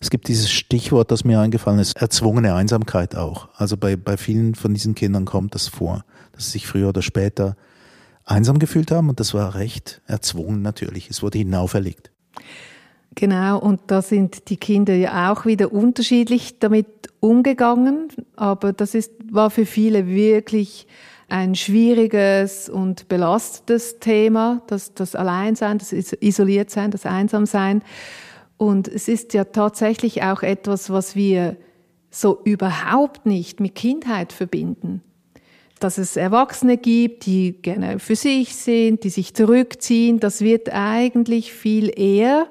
Es 0.00 0.10
gibt 0.10 0.28
dieses 0.28 0.50
Stichwort, 0.50 1.10
das 1.10 1.24
mir 1.24 1.40
eingefallen 1.40 1.78
ist, 1.78 1.96
erzwungene 1.96 2.54
Einsamkeit 2.54 3.16
auch. 3.16 3.48
Also 3.56 3.76
bei, 3.76 3.96
bei 3.96 4.16
vielen 4.16 4.54
von 4.54 4.74
diesen 4.74 4.94
Kindern 4.94 5.24
kommt 5.24 5.54
das 5.54 5.68
vor, 5.68 6.04
dass 6.32 6.46
sie 6.46 6.52
sich 6.52 6.66
früher 6.66 6.90
oder 6.90 7.02
später 7.02 7.56
einsam 8.24 8.58
gefühlt 8.58 8.90
haben 8.90 9.08
und 9.08 9.20
das 9.20 9.34
war 9.34 9.54
recht 9.54 10.02
erzwungen 10.06 10.62
natürlich. 10.62 11.10
Es 11.10 11.22
wurde 11.22 11.38
hinauferlegt. 11.38 12.10
Genau, 13.14 13.58
und 13.58 13.80
da 13.86 14.02
sind 14.02 14.48
die 14.50 14.56
Kinder 14.56 14.94
ja 14.94 15.32
auch 15.32 15.46
wieder 15.46 15.72
unterschiedlich 15.72 16.58
damit 16.58 16.86
umgegangen, 17.20 18.08
aber 18.34 18.72
das 18.72 18.94
ist, 18.94 19.12
war 19.30 19.50
für 19.50 19.66
viele 19.66 20.06
wirklich 20.06 20.86
ein 21.28 21.54
schwieriges 21.54 22.68
und 22.68 23.08
belastendes 23.08 23.98
Thema, 23.98 24.62
das, 24.66 24.94
das 24.94 25.14
Alleinsein, 25.14 25.78
das 25.78 25.92
Isoliertsein, 25.92 26.90
das 26.90 27.06
Einsamsein. 27.06 27.82
Und 28.56 28.88
es 28.88 29.08
ist 29.08 29.34
ja 29.34 29.44
tatsächlich 29.44 30.22
auch 30.22 30.42
etwas, 30.42 30.90
was 30.90 31.16
wir 31.16 31.56
so 32.10 32.40
überhaupt 32.44 33.26
nicht 33.26 33.60
mit 33.60 33.74
Kindheit 33.74 34.32
verbinden. 34.32 35.02
Dass 35.80 35.98
es 35.98 36.16
Erwachsene 36.16 36.76
gibt, 36.76 37.26
die 37.26 37.52
gerne 37.60 37.98
für 37.98 38.16
sich 38.16 38.54
sind, 38.54 39.02
die 39.04 39.10
sich 39.10 39.34
zurückziehen, 39.34 40.20
das 40.20 40.40
wird 40.40 40.72
eigentlich 40.72 41.52
viel 41.52 41.90
eher 41.98 42.46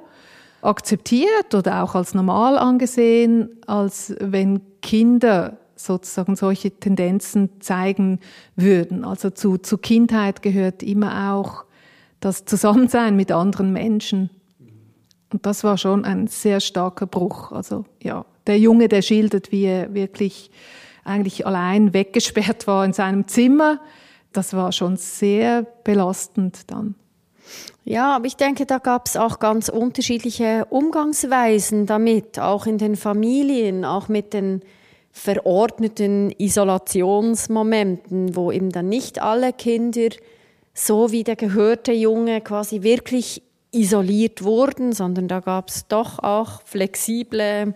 akzeptiert 0.62 1.56
oder 1.56 1.84
auch 1.84 1.96
als 1.96 2.14
normal 2.14 2.58
angesehen, 2.58 3.50
als 3.66 4.16
wenn 4.20 4.62
Kinder 4.82 5.58
sozusagen 5.86 6.36
solche 6.36 6.72
Tendenzen 6.72 7.62
zeigen 7.62 8.20
würden. 8.56 9.04
Also 9.04 9.30
zu, 9.30 9.58
zu 9.58 9.78
Kindheit 9.78 10.42
gehört 10.42 10.84
immer 10.84 11.34
auch 11.34 11.66
das 12.20 12.46
Zusammensein 12.46 13.16
mit 13.16 13.32
anderen 13.32 13.74
Menschen. 13.74 14.30
Und 15.32 15.46
das 15.46 15.64
war 15.64 15.78
schon 15.78 16.06
ein 16.06 16.28
sehr 16.28 16.60
starker 16.60 17.08
Bruch. 17.08 17.52
Also 17.52 17.86
ja, 18.02 18.26
der 18.48 18.60
Junge, 18.60 18.88
der 18.88 19.02
schildert, 19.02 19.52
wie 19.52 19.66
er 19.66 19.94
wirklich 19.94 20.52
eigentlich 21.04 21.46
allein 21.46 21.94
weggesperrt 21.94 22.68
war 22.68 22.86
in 22.86 22.94
seinem 22.94 23.28
Zimmer. 23.28 23.80
Das 24.32 24.54
war 24.54 24.72
schon 24.72 24.98
sehr 24.98 25.64
belastend 25.84 26.72
dann. 26.72 26.96
Ja, 27.84 28.16
aber 28.16 28.26
ich 28.26 28.38
denke, 28.38 28.66
da 28.66 28.78
gab 28.78 29.08
es 29.08 29.18
auch 29.18 29.40
ganz 29.40 29.68
unterschiedliche 29.68 30.66
Umgangsweisen 30.70 31.86
damit, 31.86 32.40
auch 32.40 32.66
in 32.66 32.78
den 32.78 32.96
Familien, 32.96 33.84
auch 33.84 34.08
mit 34.08 34.34
den 34.34 34.62
verordneten 35.14 36.32
Isolationsmomenten, 36.38 38.36
wo 38.36 38.52
eben 38.52 38.72
dann 38.72 38.90
nicht 38.90 39.22
alle 39.22 39.54
Kinder 39.54 40.10
so 40.74 41.12
wie 41.12 41.24
der 41.24 41.36
gehörte 41.36 41.94
Junge 41.94 42.42
quasi 42.42 42.82
wirklich 42.82 43.44
isoliert 43.72 44.44
wurden, 44.44 44.92
sondern 44.92 45.28
da 45.28 45.40
gab 45.40 45.70
es 45.70 45.88
doch 45.88 46.18
auch 46.20 46.64
flexible 46.66 47.76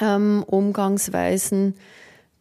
ähm, 0.00 0.42
Umgangsweisen 0.46 1.74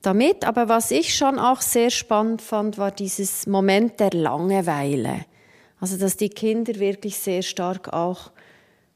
damit. 0.02 0.46
Aber 0.46 0.70
was 0.70 0.91
ich 0.91 1.13
schon 1.13 1.38
auch 1.38 1.60
sehr 1.60 1.89
spannend 1.89 2.41
fand, 2.41 2.78
war 2.78 2.91
dieses 2.91 3.46
Moment 3.46 4.00
der 4.00 4.12
Langeweile. 4.12 5.26
Also 5.82 5.98
dass 5.98 6.15
die 6.15 6.30
Kinder 6.30 6.76
wirklich 6.80 7.17
sehr 7.17 7.41
stark 7.41 7.91
auch 7.93 8.32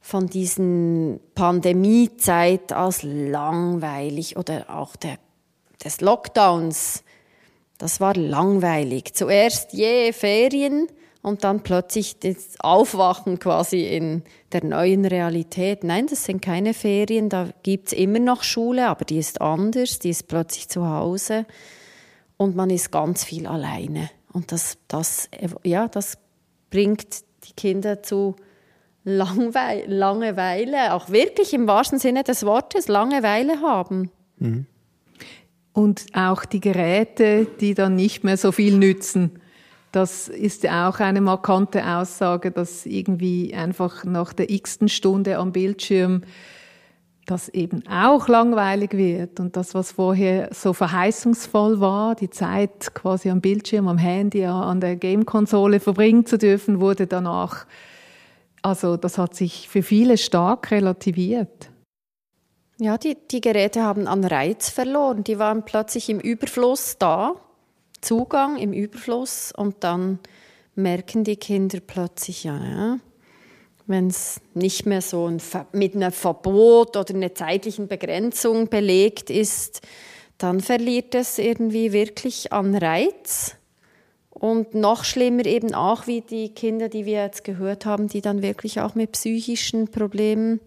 von 0.02 0.28
diesen 0.28 1.20
Pandemiezeit 1.36 2.74
als 2.74 3.04
langweilig 3.04 4.36
oder 4.36 4.66
auch 4.70 4.96
der, 4.96 5.18
des 5.84 6.02
Lockdowns. 6.02 7.04
Das 7.78 8.02
war 8.02 8.16
langweilig. 8.16 9.14
Zuerst 9.14 9.74
je 9.74 10.12
Ferien 10.12 10.88
und 11.22 11.44
dann 11.44 11.62
plötzlich 11.62 12.20
das 12.20 12.60
Aufwachen 12.60 13.40
quasi 13.40 13.86
in 13.86 14.24
der 14.52 14.64
neuen 14.64 15.06
Realität. 15.06 15.84
Nein, 15.84 16.08
das 16.08 16.26
sind 16.26 16.42
keine 16.42 16.74
Ferien, 16.74 17.30
da 17.30 17.50
gibt's 17.64 17.94
immer 17.94 18.20
noch 18.20 18.44
Schule, 18.44 18.88
aber 18.88 19.06
die 19.06 19.20
ist 19.20 19.40
anders, 19.40 20.00
die 20.00 20.10
ist 20.10 20.28
plötzlich 20.28 20.68
zu 20.68 20.88
Hause 20.88 21.46
und 22.38 22.56
man 22.56 22.72
ist 22.72 22.92
ganz 22.92 23.24
viel 23.24 23.46
alleine. 23.46 24.10
Und 24.34 24.52
das, 24.52 24.78
das, 24.88 25.30
ja, 25.64 25.88
das 25.88 26.18
bringt 26.72 27.24
die 27.44 27.54
Kinder 27.54 28.02
zu 28.02 28.36
Langwe 29.04 29.84
Langeweile, 29.88 30.94
auch 30.94 31.10
wirklich 31.10 31.54
im 31.54 31.68
wahrsten 31.68 31.98
Sinne 31.98 32.24
des 32.24 32.46
Wortes, 32.46 32.88
Langeweile 32.88 33.62
haben. 33.62 34.12
Mhm. 34.38 34.66
Und 35.74 36.06
auch 36.14 36.46
die 36.46 36.60
Geräte, 36.60 37.48
die 37.60 37.74
dann 37.74 37.96
nicht 37.96 38.24
mehr 38.24 38.38
so 38.38 38.52
viel 38.52 38.78
nützen. 38.78 39.40
Das 39.92 40.28
ist 40.28 40.68
auch 40.70 41.00
eine 41.00 41.22
markante 41.22 41.86
Aussage, 41.86 42.52
dass 42.52 42.86
irgendwie 42.86 43.54
einfach 43.54 44.04
nach 44.06 44.34
der 44.34 44.50
x-ten 44.50 44.88
Stunde 44.88 45.38
am 45.38 45.52
Bildschirm 45.52 46.22
das 47.26 47.50
eben 47.50 47.84
auch 47.88 48.28
langweilig 48.28 48.94
wird 48.94 49.40
und 49.40 49.56
das, 49.56 49.74
was 49.74 49.94
vorher 49.94 50.50
so 50.54 50.74
verheißungsvoll 50.74 51.80
war, 51.80 52.16
die 52.16 52.30
Zeit 52.30 52.94
quasi 52.94 53.30
am 53.30 53.42
Bildschirm, 53.42 53.88
am 53.88 53.98
Handy, 53.98 54.46
an 54.46 54.82
der 54.82 54.96
Gamekonsole 54.96 55.80
verbringen 55.80 56.26
zu 56.26 56.38
dürfen, 56.38 56.80
wurde 56.80 57.08
danach 57.08 57.66
also 58.62 58.97
das 58.97 59.17
hat 59.17 59.36
sich 59.36 59.69
für 59.69 59.84
viele 59.84 60.17
stark 60.17 60.71
relativiert. 60.71 61.69
Ja, 62.80 62.97
die, 62.97 63.15
die 63.30 63.41
Geräte 63.41 63.84
haben 63.84 64.08
an 64.08 64.24
Reiz 64.24 64.69
verloren. 64.69 65.24
Die 65.24 65.38
waren 65.38 65.65
plötzlich 65.65 66.10
im 66.10 66.19
Überfluss 66.19 66.97
da, 66.97 67.36
Zugang 68.02 68.58
im 68.58 68.74
Überfluss 68.74 69.54
und 69.56 69.84
dann 69.84 70.19
merken 70.74 71.24
die 71.24 71.36
Kinder 71.36 71.80
plötzlich, 71.80 72.43
ja, 72.43 72.58
ja 72.58 73.00
wenn 73.91 74.08
es 74.08 74.41
nicht 74.54 74.86
mehr 74.86 75.02
so 75.02 75.28
ein 75.28 75.41
mit 75.74 75.95
einem 75.95 76.12
Verbot 76.12 76.97
oder 76.97 77.13
einer 77.13 77.36
zeitlichen 77.36 77.88
Begrenzung 77.88 78.69
belegt 78.69 79.30
ist, 79.30 79.82
dann 80.38 80.60
verliert 80.60 81.13
es 81.13 81.38
irgendwie 81.38 81.91
wirklich 81.91 82.52
an 82.52 82.74
Reiz. 82.74 83.56
Und 84.41 84.73
noch 84.73 85.04
schlimmer 85.04 85.45
eben 85.45 85.75
auch 85.75 86.08
wie 86.08 86.21
die 86.21 86.49
Kinder, 86.49 86.89
die 86.89 87.06
wir 87.06 87.21
jetzt 87.21 87.43
gehört 87.43 87.86
haben, 87.86 88.08
die 88.08 88.21
dann 88.21 88.41
wirklich 88.41 88.82
auch 88.82 88.95
mit 88.95 89.12
psychischen 89.12 89.89
Problemen 89.89 90.60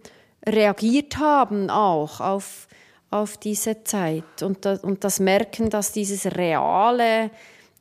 reagiert 0.47 1.17
haben, 1.17 1.69
auch 1.69 2.21
auf, 2.21 2.69
auf 3.11 3.35
diese 3.35 3.83
Zeit. 3.83 4.43
Und, 4.43 4.63
das, 4.63 4.81
und 4.81 5.03
das 5.03 5.19
Merken, 5.19 5.69
dass 5.69 5.91
dieses 5.91 6.25
reale, 6.37 7.31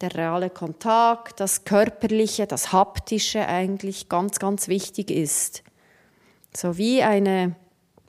der 0.00 0.12
reale 0.16 0.50
Kontakt, 0.50 1.38
das 1.38 1.64
Körperliche, 1.64 2.48
das 2.48 2.72
Haptische 2.72 3.46
eigentlich 3.46 4.08
ganz, 4.08 4.40
ganz 4.40 4.66
wichtig 4.66 5.12
ist. 5.12 5.62
So 6.56 6.76
wie 6.76 7.04
eine 7.04 7.54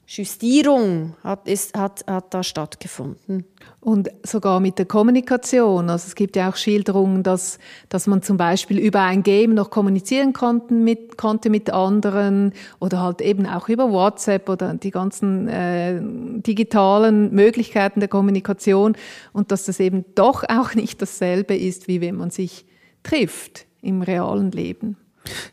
Justierung 0.07 1.15
hat, 1.23 1.47
ist, 1.47 1.77
hat, 1.77 2.03
hat 2.07 2.33
da 2.33 2.41
stattgefunden. 2.41 3.45
Und 3.85 4.09
sogar 4.23 4.61
mit 4.61 4.79
der 4.79 4.87
Kommunikation. 4.87 5.91
Also 5.91 6.07
es 6.07 6.15
gibt 6.15 6.35
ja 6.35 6.49
auch 6.49 6.55
Schilderungen, 6.55 7.21
dass, 7.21 7.59
dass 7.87 8.07
man 8.07 8.23
zum 8.23 8.35
Beispiel 8.35 8.79
über 8.79 9.01
ein 9.01 9.21
Game 9.21 9.53
noch 9.53 9.69
kommunizieren 9.69 10.33
konnten 10.33 10.83
mit, 10.83 11.19
konnte 11.19 11.51
mit 11.51 11.69
anderen 11.69 12.53
oder 12.79 13.03
halt 13.03 13.21
eben 13.21 13.45
auch 13.45 13.69
über 13.69 13.91
WhatsApp 13.91 14.49
oder 14.49 14.73
die 14.73 14.89
ganzen 14.89 15.47
äh, 15.47 16.01
digitalen 16.01 17.31
Möglichkeiten 17.31 17.99
der 17.99 18.09
Kommunikation 18.09 18.97
und 19.33 19.51
dass 19.51 19.65
das 19.65 19.79
eben 19.79 20.03
doch 20.15 20.43
auch 20.49 20.73
nicht 20.73 20.99
dasselbe 20.99 21.55
ist, 21.55 21.87
wie 21.87 22.01
wenn 22.01 22.15
man 22.15 22.31
sich 22.31 22.65
trifft 23.03 23.67
im 23.83 24.01
realen 24.01 24.49
Leben. 24.49 24.97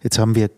Jetzt 0.02 0.18
haben 0.18 0.34
wir 0.34 0.48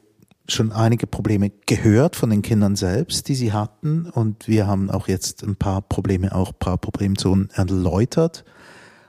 schon 0.48 0.72
einige 0.72 1.06
Probleme 1.06 1.50
gehört 1.66 2.16
von 2.16 2.30
den 2.30 2.42
Kindern 2.42 2.76
selbst, 2.76 3.28
die 3.28 3.34
sie 3.34 3.52
hatten. 3.52 4.06
Und 4.06 4.46
wir 4.46 4.66
haben 4.66 4.90
auch 4.90 5.08
jetzt 5.08 5.42
ein 5.42 5.56
paar 5.56 5.82
Probleme, 5.82 6.34
auch 6.34 6.50
ein 6.50 6.58
paar 6.58 6.78
Problemzonen 6.78 7.50
erläutert. 7.50 8.44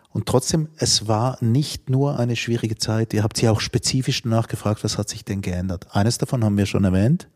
Und 0.10 0.28
trotzdem, 0.28 0.70
es 0.78 1.10
war 1.10 1.38
nicht 1.42 1.90
nur 1.90 2.18
eine 2.20 2.38
schwierige 2.38 2.78
Zeit. 2.78 3.14
Ihr 3.14 3.24
habt 3.24 3.36
sie 3.36 3.50
auch 3.50 3.60
spezifisch 3.60 4.24
nachgefragt, 4.24 4.84
was 4.84 4.98
hat 4.98 5.10
sich 5.10 5.26
denn 5.26 5.42
geändert? 5.42 5.88
Eines 5.92 6.18
davon 6.18 6.44
haben 6.44 6.58
wir 6.58 6.66
schon 6.66 6.86
erwähnt. 6.86 7.28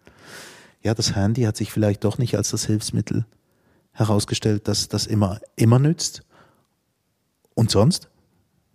Ja, 0.81 0.93
das 0.93 1.13
Handy 1.13 1.43
hat 1.43 1.57
sich 1.57 1.71
vielleicht 1.73 2.05
doch 2.05 2.17
nicht 2.17 2.38
als 2.38 2.51
das 2.51 2.65
Hilfsmittel 2.65 3.25
herausgestellt, 3.91 4.69
dass 4.69 4.88
das 4.88 5.07
immer, 5.07 5.41
immer 5.57 5.77
nützt. 5.77 6.23
Und 7.53 7.69
sonst? 7.69 8.09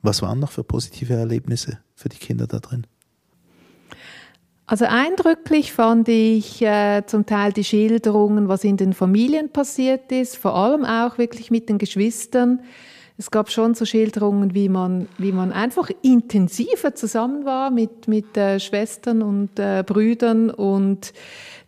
Was 0.02 0.20
waren 0.20 0.38
noch 0.38 0.52
für 0.52 0.64
positive 0.64 1.14
Erlebnisse 1.14 1.78
für 1.94 2.10
die 2.10 2.18
Kinder 2.18 2.46
da 2.46 2.58
drin? 2.58 2.86
Also 4.66 4.86
eindrücklich 4.86 5.72
fand 5.72 6.08
ich 6.08 6.62
äh, 6.62 7.02
zum 7.06 7.26
Teil 7.26 7.52
die 7.52 7.64
Schilderungen, 7.64 8.48
was 8.48 8.64
in 8.64 8.78
den 8.78 8.94
Familien 8.94 9.50
passiert 9.50 10.10
ist, 10.10 10.38
vor 10.38 10.54
allem 10.54 10.86
auch 10.86 11.18
wirklich 11.18 11.50
mit 11.50 11.68
den 11.68 11.76
Geschwistern. 11.76 12.62
Es 13.18 13.30
gab 13.30 13.50
schon 13.50 13.74
so 13.74 13.84
Schilderungen, 13.84 14.54
wie 14.54 14.70
man, 14.70 15.06
wie 15.18 15.32
man 15.32 15.52
einfach 15.52 15.90
intensiver 16.02 16.94
zusammen 16.94 17.44
war 17.44 17.70
mit, 17.70 18.08
mit 18.08 18.36
äh, 18.38 18.58
Schwestern 18.58 19.22
und 19.22 19.58
äh, 19.58 19.84
Brüdern 19.86 20.50
und 20.50 21.12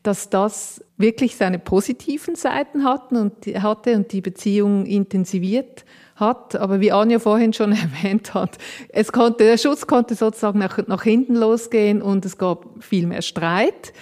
dass 0.02 0.30
das 0.30 0.82
wirklich 0.96 1.36
seine 1.36 1.58
positiven 1.58 2.34
Seiten 2.34 2.84
hatten 2.84 3.16
und, 3.16 3.46
hatte 3.62 3.94
und 3.94 4.10
die 4.12 4.22
Beziehung 4.22 4.86
intensiviert 4.86 5.84
hat. 6.16 6.56
Aber 6.56 6.80
wie 6.80 6.92
Anja 6.92 7.18
vorhin 7.18 7.52
schon 7.52 7.72
erwähnt 8.02 8.34
hat, 8.34 8.58
es 8.88 9.12
konnte, 9.12 9.44
der 9.44 9.58
Schutz 9.58 9.86
konnte 9.86 10.14
sozusagen 10.14 10.58
nach, 10.58 10.86
nach 10.86 11.02
hinten 11.02 11.36
losgehen 11.36 12.02
und 12.02 12.24
es 12.24 12.36
gab 12.36 12.66
viel 12.80 13.06
mehr 13.06 13.22
Streit. 13.22 13.92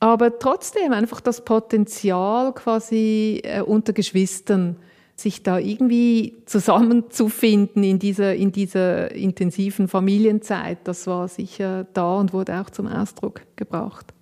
Aber 0.00 0.38
trotzdem 0.40 0.92
einfach 0.92 1.20
das 1.20 1.44
Potenzial 1.44 2.52
quasi 2.54 3.40
äh, 3.44 3.60
unter 3.60 3.92
Geschwistern, 3.92 4.76
sich 5.14 5.42
da 5.42 5.58
irgendwie 5.58 6.42
zusammenzufinden 6.46 7.84
in 7.84 7.98
dieser, 7.98 8.34
in 8.34 8.50
dieser 8.50 9.12
intensiven 9.12 9.86
Familienzeit, 9.86 10.78
das 10.84 11.06
war 11.06 11.28
sicher 11.28 11.86
da 11.92 12.16
und 12.16 12.32
wurde 12.32 12.60
auch 12.60 12.70
zum 12.70 12.88
Ausdruck 12.88 13.42
gebracht. 13.54 14.12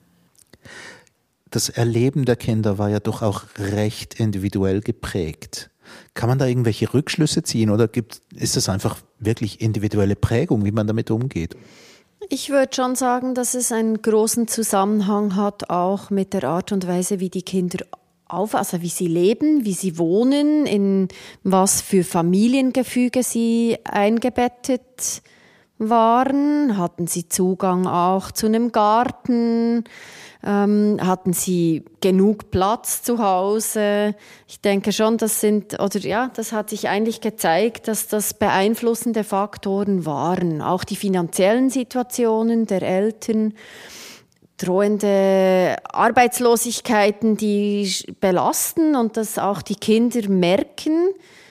Das 1.48 1.68
Erleben 1.68 2.26
der 2.26 2.36
Kinder 2.36 2.78
war 2.78 2.90
ja 2.90 3.00
doch 3.00 3.22
auch 3.22 3.44
recht 3.58 4.20
individuell 4.20 4.80
geprägt. 4.80 5.70
Kann 6.14 6.28
man 6.28 6.38
da 6.38 6.46
irgendwelche 6.46 6.92
Rückschlüsse 6.92 7.42
ziehen 7.42 7.70
oder 7.70 7.88
gibt, 7.88 8.22
ist 8.34 8.56
das 8.56 8.68
einfach 8.68 8.96
wirklich 9.18 9.60
individuelle 9.60 10.16
Prägung, 10.16 10.64
wie 10.64 10.72
man 10.72 10.86
damit 10.86 11.10
umgeht? 11.10 11.56
Ich 12.28 12.50
würde 12.50 12.74
schon 12.74 12.94
sagen, 12.94 13.34
dass 13.34 13.54
es 13.54 13.72
einen 13.72 14.02
großen 14.02 14.46
Zusammenhang 14.46 15.36
hat, 15.36 15.70
auch 15.70 16.10
mit 16.10 16.32
der 16.32 16.44
Art 16.44 16.70
und 16.72 16.86
Weise, 16.86 17.18
wie 17.18 17.30
die 17.30 17.42
Kinder 17.42 17.84
auf, 18.26 18.54
also 18.54 18.82
wie 18.82 18.88
sie 18.88 19.08
leben, 19.08 19.64
wie 19.64 19.72
sie 19.72 19.98
wohnen, 19.98 20.66
in 20.66 21.08
was 21.42 21.80
für 21.80 22.04
Familiengefüge 22.04 23.22
sie 23.22 23.78
eingebettet 23.84 25.22
waren. 25.80 26.76
Hatten 26.76 27.06
sie 27.06 27.28
Zugang 27.28 27.86
auch 27.86 28.30
zu 28.30 28.46
einem 28.46 28.70
Garten? 28.70 29.84
ähm, 30.44 30.96
hatten 31.02 31.32
sie 31.32 31.84
genug 32.00 32.50
Platz 32.50 33.02
zu 33.02 33.18
Hause. 33.18 34.14
Ich 34.48 34.60
denke 34.60 34.92
schon, 34.92 35.18
das 35.18 35.40
sind, 35.40 35.78
oder 35.80 35.98
ja, 36.00 36.30
das 36.34 36.52
hat 36.52 36.70
sich 36.70 36.88
eigentlich 36.88 37.20
gezeigt, 37.20 37.88
dass 37.88 38.08
das 38.08 38.34
beeinflussende 38.34 39.24
Faktoren 39.24 40.06
waren. 40.06 40.62
Auch 40.62 40.84
die 40.84 40.96
finanziellen 40.96 41.68
Situationen 41.68 42.66
der 42.66 42.82
Eltern, 42.82 43.54
drohende 44.56 45.76
Arbeitslosigkeiten, 45.84 47.36
die 47.36 47.90
belasten 48.20 48.94
und 48.94 49.16
dass 49.16 49.38
auch 49.38 49.62
die 49.62 49.76
Kinder 49.76 50.28
merken, 50.28 51.08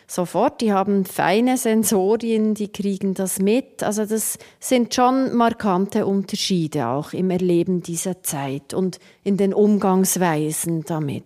sofort. 0.10 0.62
Die 0.62 0.74
haben 0.74 1.06
feine 1.06 1.58
Sensorien, 1.58 2.54
die 2.54 2.69
kriegen 2.69 3.13
das 3.13 3.39
mit. 3.39 3.84
Also 3.84 4.06
das 4.06 4.38
sind 4.60 4.93
schon 4.93 5.36
markante 5.36 6.06
Unterschiede 6.06 6.88
auch 6.88 7.13
im 7.13 7.30
Erleben 7.30 7.82
dieser 7.82 8.24
Zeit 8.24 8.74
und 8.74 9.00
in 9.24 9.38
den 9.38 9.54
Umgangsweisen 9.54 10.84
damit. 10.84 11.24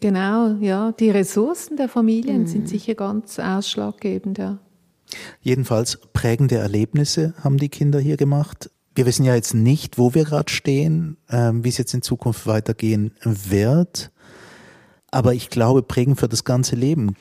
Genau, 0.00 0.56
ja. 0.60 0.92
Die 0.92 1.10
Ressourcen 1.10 1.76
der 1.76 1.88
Familien 1.88 2.42
mhm. 2.42 2.46
sind 2.48 2.68
sicher 2.68 2.94
ganz 2.94 3.38
ausschlaggebend, 3.38 4.38
ja. 4.38 4.58
Jedenfalls 5.42 5.98
prägende 6.12 6.56
Erlebnisse 6.56 7.34
haben 7.44 7.58
die 7.58 7.68
Kinder 7.68 8.00
hier 8.00 8.16
gemacht. 8.16 8.70
Wir 8.94 9.06
wissen 9.06 9.24
ja 9.24 9.34
jetzt 9.34 9.54
nicht, 9.54 9.98
wo 9.98 10.14
wir 10.14 10.24
gerade 10.24 10.52
stehen, 10.52 11.16
äh, 11.28 11.52
wie 11.54 11.68
es 11.68 11.78
jetzt 11.78 11.94
in 11.94 12.02
Zukunft 12.02 12.46
weitergehen 12.46 13.12
wird. 13.22 14.10
Aber 15.10 15.34
ich 15.34 15.50
glaube, 15.50 15.82
prägend 15.82 16.18
für 16.18 16.28
das 16.28 16.44
ganze 16.44 16.74
Leben. 16.74 17.16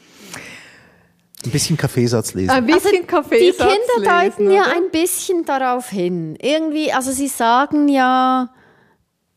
Ein 1.45 1.51
bisschen 1.51 1.77
Kaffeesatz 1.77 2.34
lesen. 2.34 2.51
Ein 2.51 2.65
bisschen 2.65 3.04
also 3.04 3.08
Kaffeesatz 3.08 3.58
Die 3.58 4.04
Kinder 4.04 4.21
deuten 4.21 4.47
lesen, 4.47 4.56
ja 4.56 4.63
ein 4.63 4.91
bisschen 4.91 5.45
darauf 5.45 5.89
hin. 5.89 6.38
Irgendwie, 6.41 6.91
also 6.91 7.12
sie 7.12 7.27
sagen 7.27 7.88
ja, 7.88 8.49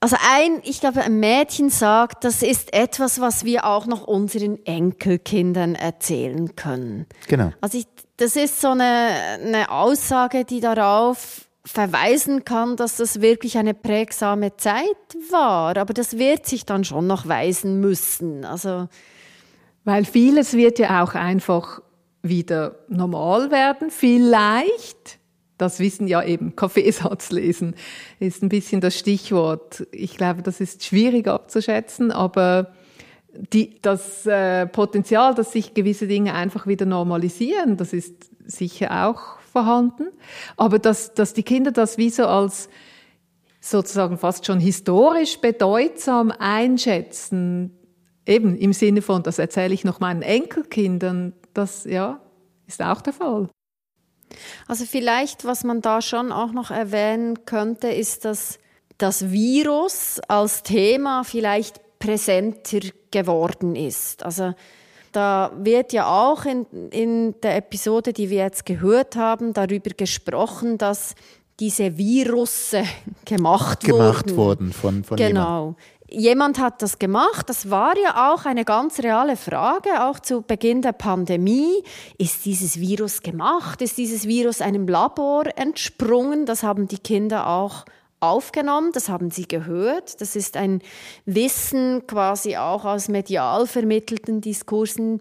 also 0.01 0.17
ein, 0.37 0.61
ich 0.65 0.81
glaube, 0.81 1.01
ein 1.01 1.19
Mädchen 1.19 1.71
sagt, 1.71 2.25
das 2.25 2.43
ist 2.43 2.75
etwas, 2.75 3.21
was 3.21 3.45
wir 3.45 3.65
auch 3.65 3.87
noch 3.87 4.07
unseren 4.07 4.59
Enkelkindern 4.67 5.75
erzählen 5.75 6.55
können. 6.57 7.07
Genau. 7.27 7.53
Also 7.63 7.79
ich, 7.79 7.87
das 8.19 8.37
ist 8.37 8.61
so 8.61 8.69
eine, 8.69 9.09
eine 9.43 9.71
Aussage, 9.71 10.45
die 10.45 10.61
darauf 10.61 11.49
verweisen 11.65 12.45
kann, 12.45 12.77
dass 12.77 12.97
das 12.97 13.23
wirklich 13.23 13.57
eine 13.57 13.73
prägsame 13.73 14.57
Zeit 14.59 14.85
war. 15.31 15.77
Aber 15.79 15.95
das 15.95 16.19
wird 16.19 16.45
sich 16.45 16.67
dann 16.67 16.85
schon 16.85 17.07
noch 17.07 17.27
weisen 17.27 17.81
müssen. 17.81 18.45
Also 18.45 18.89
weil 19.85 20.05
vieles 20.05 20.55
wird 20.55 20.79
ja 20.79 21.03
auch 21.03 21.15
einfach 21.15 21.81
wieder 22.25 22.77
normal 22.89 23.51
werden. 23.51 23.91
Vielleicht, 23.91 25.19
das 25.59 25.79
wissen 25.79 26.09
ja 26.09 26.25
eben, 26.25 26.57
Kaffeesatz 26.57 27.31
lesen 27.31 27.77
ist 28.19 28.43
ein 28.43 28.49
bisschen 28.49 28.81
das 28.81 28.99
Stichwort. 28.99 29.87
Ich 29.93 30.17
glaube, 30.17 30.43
das 30.43 30.61
ist 30.61 30.85
schwierig 30.85 31.29
abzuschätzen, 31.29 32.11
aber 32.11 32.73
die, 33.53 33.81
das 33.83 34.27
äh, 34.27 34.67
Potenzial, 34.67 35.35
dass 35.35 35.53
sich 35.53 35.75
gewisse 35.75 36.07
Dinge 36.07 36.35
einfach 36.35 36.67
wieder 36.67 36.87
normalisieren, 36.87 37.77
das 37.77 37.93
ist 37.93 38.31
sicher 38.45 39.07
auch 39.07 39.39
vorhanden. 39.53 40.09
Aber 40.57 40.79
dass, 40.79 41.15
dass 41.15 41.35
die 41.35 41.43
Kinder 41.43 41.73
das 41.73 41.99
wie 41.99 42.11
so 42.11 42.27
als 42.27 42.69
sozusagen 43.61 44.19
fast 44.19 44.47
schon 44.47 44.61
historisch 44.61 45.39
bedeutsam 45.41 46.33
einschätzen, 46.39 47.73
eben 48.27 48.57
im 48.57 48.73
Sinne 48.73 49.03
von, 49.03 49.23
das 49.23 49.39
erzähle 49.39 49.75
ich 49.75 49.85
noch 49.85 50.01
meinen 50.01 50.23
Enkelkindern, 50.23 51.33
das 51.55 51.85
ja, 51.85 52.21
ist 52.67 52.83
auch 52.83 53.01
der 53.01 53.13
Fall. 53.13 53.49
Also 54.67 54.85
vielleicht, 54.85 55.45
was 55.45 55.65
man 55.65 55.81
da 55.81 56.03
schon 56.03 56.33
auch 56.33 56.53
noch 56.53 56.71
erwähnen 56.71 57.47
könnte, 57.47 57.89
ist, 57.89 58.25
dass 58.25 58.59
das 58.99 59.31
Virus 59.31 60.21
als 60.29 60.63
Thema 60.63 61.25
vielleicht 61.25 61.81
präsenter 61.99 62.81
geworden 63.11 63.77
ist. 63.77 64.25
Also 64.25 64.55
da 65.13 65.53
wird 65.57 65.93
ja 65.93 66.07
auch 66.09 66.45
in, 66.45 66.67
in 66.91 67.41
der 67.41 67.57
Episode, 67.57 68.13
die 68.13 68.31
wir 68.31 68.39
jetzt 68.39 68.67
gehört 68.67 69.17
haben, 69.17 69.53
darüber 69.53 69.91
gesprochen, 69.91 70.77
dass 70.77 71.15
diese 71.61 71.97
Virusse 71.97 72.83
gemacht, 73.25 73.85
gemacht 73.85 74.35
wurden. 74.37 74.73
von, 74.73 75.05
von 75.05 75.17
Genau. 75.17 75.77
Jemand 76.15 76.59
hat 76.59 76.83
das 76.83 76.99
gemacht. 76.99 77.49
Das 77.49 77.71
war 77.71 77.97
ja 77.99 78.33
auch 78.33 78.45
eine 78.45 78.65
ganz 78.65 79.01
reale 79.01 79.37
Frage, 79.37 80.05
auch 80.05 80.19
zu 80.19 80.43
Beginn 80.43 80.83
der 80.83 80.93
Pandemie. 80.93 81.83
Ist 82.19 82.45
dieses 82.45 82.81
Virus 82.81 83.23
gemacht? 83.23 83.83
Ist 83.83 83.99
dieses 83.99 84.27
Virus 84.27 84.61
einem 84.61 84.87
Labor 84.89 85.45
entsprungen? 85.57 86.47
Das 86.47 86.63
haben 86.63 86.89
die 86.89 86.99
Kinder 86.99 87.49
auch 87.49 87.85
aufgenommen, 88.21 88.91
das 88.93 89.09
haben 89.09 89.31
sie 89.31 89.47
gehört. 89.47 90.21
Das 90.21 90.35
ist 90.35 90.57
ein 90.57 90.81
Wissen 91.27 92.07
quasi 92.07 92.57
auch 92.57 92.85
aus 92.85 93.09
medial 93.09 93.67
vermittelten 93.67 94.41
Diskursen, 94.41 95.21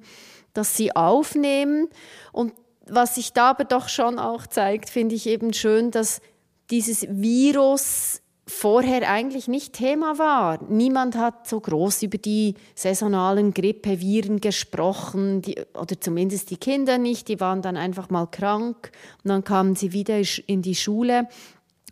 das 0.53 0.77
sie 0.77 0.95
aufnehmen. 0.95 1.89
Und 2.31 2.53
was 2.85 3.15
sich 3.15 3.33
da 3.33 3.51
aber 3.51 3.65
doch 3.65 3.89
schon 3.89 4.19
auch 4.19 4.47
zeigt, 4.47 4.89
finde 4.89 5.15
ich 5.15 5.27
eben 5.27 5.53
schön, 5.53 5.91
dass 5.91 6.21
dieses 6.69 7.05
Virus 7.09 8.22
vorher 8.45 9.09
eigentlich 9.09 9.47
nicht 9.47 9.73
Thema 9.73 10.19
war. 10.19 10.61
Niemand 10.69 11.15
hat 11.15 11.47
so 11.47 11.59
groß 11.59 12.03
über 12.03 12.17
die 12.17 12.55
saisonalen 12.75 13.53
Grippeviren 13.53 14.41
gesprochen, 14.41 15.41
die, 15.41 15.55
oder 15.73 15.99
zumindest 15.99 16.49
die 16.49 16.57
Kinder 16.57 16.97
nicht, 16.97 17.29
die 17.29 17.39
waren 17.39 17.61
dann 17.61 17.77
einfach 17.77 18.09
mal 18.09 18.27
krank 18.27 18.91
und 19.23 19.29
dann 19.29 19.43
kamen 19.43 19.75
sie 19.75 19.93
wieder 19.93 20.21
in 20.47 20.61
die 20.61 20.75
Schule. 20.75 21.27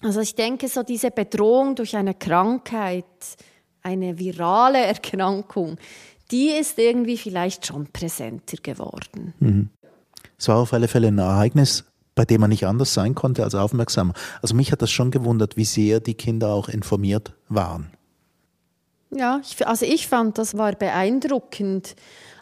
Also 0.02 0.20
ich 0.20 0.36
denke, 0.36 0.68
so 0.68 0.84
diese 0.84 1.12
Bedrohung 1.12 1.76
durch 1.76 1.96
eine 1.96 2.16
Krankheit, 2.16 3.06
eine 3.82 4.20
virale 4.20 4.80
Erkrankung, 4.80 5.78
die 6.32 6.50
ist 6.50 6.78
irgendwie 6.80 7.18
vielleicht 7.18 7.66
schon 7.66 7.88
präsenter 7.88 8.58
geworden. 8.62 9.34
Mhm. 9.40 9.70
Es 10.38 10.48
war 10.48 10.58
auf 10.58 10.74
alle 10.74 10.88
Fälle 10.88 11.10
ein 11.10 11.18
Ereignis, 11.20 11.86
bei 12.16 12.26
dem 12.26 12.42
man 12.42 12.50
nicht 12.50 12.66
anders 12.66 12.94
sein 12.94 13.16
konnte 13.16 13.44
als 13.44 13.56
aufmerksam. 13.56 14.14
Also 14.42 14.56
mich 14.56 14.72
hat 14.72 14.82
das 14.82 14.92
schon 14.92 15.12
gewundert, 15.12 15.58
wie 15.58 15.66
sehr 15.66 16.00
die 16.00 16.14
Kinder 16.14 16.50
auch 16.50 16.70
informiert 16.70 17.34
waren. 17.48 17.92
Ja, 19.12 19.42
ich, 19.44 19.68
also 19.68 19.86
ich 19.86 20.08
fand, 20.08 20.38
das 20.38 20.58
war 20.58 20.74
beeindruckend. 20.74 21.96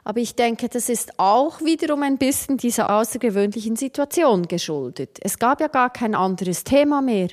Aber 0.03 0.19
ich 0.19 0.35
denke, 0.35 0.69
das 0.69 0.89
ist 0.89 1.19
auch 1.19 1.61
wiederum 1.61 2.03
ein 2.03 2.17
bisschen 2.17 2.57
dieser 2.57 2.89
außergewöhnlichen 2.89 3.75
Situation 3.75 4.47
geschuldet. 4.47 5.19
Es 5.21 5.37
gab 5.37 5.61
ja 5.61 5.67
gar 5.67 5.91
kein 5.91 6.15
anderes 6.15 6.63
Thema 6.63 7.01
mehr. 7.01 7.29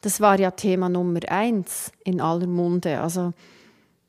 Das 0.00 0.20
war 0.20 0.38
ja 0.38 0.50
Thema 0.50 0.88
Nummer 0.88 1.20
eins 1.28 1.92
in 2.04 2.20
aller 2.20 2.46
Munde. 2.46 3.00
Also 3.00 3.32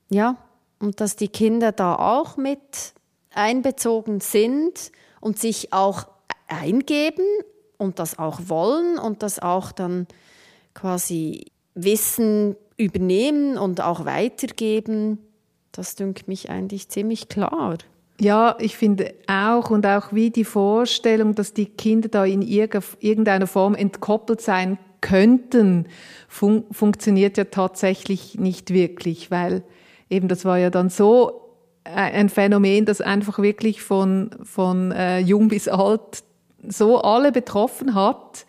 ja, 0.10 0.38
und 0.80 1.00
dass 1.00 1.16
die 1.16 1.30
Kinder 1.30 1.72
da 1.72 1.96
auch 1.96 2.38
mit 2.38 2.94
einbezogen 3.34 4.20
sind 4.20 4.92
und 5.20 5.40
sich 5.40 5.74
auch 5.74 6.08
eingeben 6.48 7.26
und 7.82 7.98
das 7.98 8.20
auch 8.20 8.42
wollen 8.46 9.00
und 9.00 9.24
das 9.24 9.40
auch 9.40 9.72
dann 9.72 10.08
quasi 10.76 11.46
Wissen 11.74 12.56
übernehmen 12.78 13.58
und 13.58 13.82
auch 13.82 14.06
weitergeben, 14.06 15.18
das 15.72 15.96
dünkt 15.96 16.28
mich 16.28 16.50
eigentlich 16.50 16.90
ziemlich 16.90 17.28
klar. 17.28 17.78
Ja, 18.20 18.56
ich 18.60 18.78
finde 18.78 19.16
auch 19.26 19.72
und 19.72 19.86
auch 19.88 20.14
wie 20.14 20.30
die 20.30 20.46
Vorstellung, 20.46 21.34
dass 21.34 21.54
die 21.54 21.66
Kinder 21.66 22.08
da 22.08 22.24
in 22.24 22.44
irgendeiner 22.44 23.48
Form 23.48 23.74
entkoppelt 23.74 24.42
sein 24.42 24.78
könnten, 25.02 25.88
fun 26.28 26.66
funktioniert 26.72 27.38
ja 27.38 27.46
tatsächlich 27.46 28.36
nicht 28.36 28.72
wirklich, 28.72 29.32
weil 29.32 29.64
eben 30.08 30.28
das 30.28 30.46
war 30.46 30.60
ja 30.60 30.70
dann 30.70 30.90
so 30.90 31.42
ein 31.84 32.30
Phänomen, 32.30 32.86
das 32.86 33.02
einfach 33.02 33.40
wirklich 33.40 33.82
von, 33.82 34.30
von 34.44 34.92
äh, 34.92 35.18
jung 35.18 35.48
bis 35.48 35.68
alt 35.68 36.24
so 36.68 37.02
alle 37.02 37.32
betroffen 37.32 37.96
hat, 37.96 38.46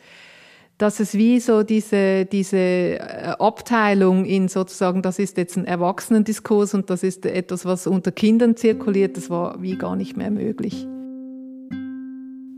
dass 0.79 0.99
es 0.99 1.15
wie 1.15 1.39
so 1.39 1.63
diese, 1.63 2.25
diese 2.25 2.57
äh, 2.57 2.99
Abteilung 3.39 4.25
in 4.25 4.49
sozusagen, 4.49 5.01
das 5.03 5.19
ist 5.19 5.37
jetzt 5.37 5.57
ein 5.57 5.65
Erwachsenendiskurs 5.65 6.75
und 6.75 6.91
das 6.91 7.03
ist 7.03 7.25
etwas, 7.25 7.65
was 7.65 7.87
unter 7.87 8.11
Kindern 8.11 8.57
zirkuliert, 8.57 9.17
das 9.17 9.31
war 9.31 9.63
wie 9.63 9.77
gar 9.77 9.95
nicht 9.97 10.17
mehr 10.17 10.31
möglich. 10.31 10.87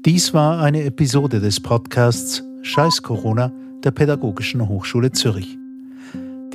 Dies 0.07 0.33
war 0.33 0.61
eine 0.61 0.85
Episode 0.85 1.41
des 1.41 1.61
Podcasts 1.61 2.43
Scheiß 2.63 3.03
Corona 3.03 3.53
der 3.85 3.91
Pädagogischen 3.91 4.67
Hochschule 4.69 5.13
Zürich. 5.13 5.59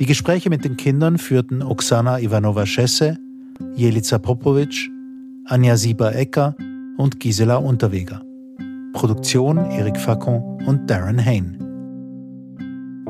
Die 0.00 0.06
Gespräche 0.06 0.50
mit 0.50 0.64
den 0.64 0.76
Kindern 0.76 1.18
führten 1.18 1.62
Oksana 1.62 2.18
Ivanova-Schesse, 2.18 3.18
Jelica 3.76 4.18
Popovic, 4.18 4.90
Anja 5.44 5.76
Sieber-Ecker 5.76 6.56
und 6.96 7.20
Gisela 7.20 7.56
Unterweger. 7.56 8.22
Produktion 8.92 9.58
Erik 9.70 9.96
Facon 9.96 10.62
und 10.66 10.90
Darren 10.90 11.24
Hain. 11.24 11.56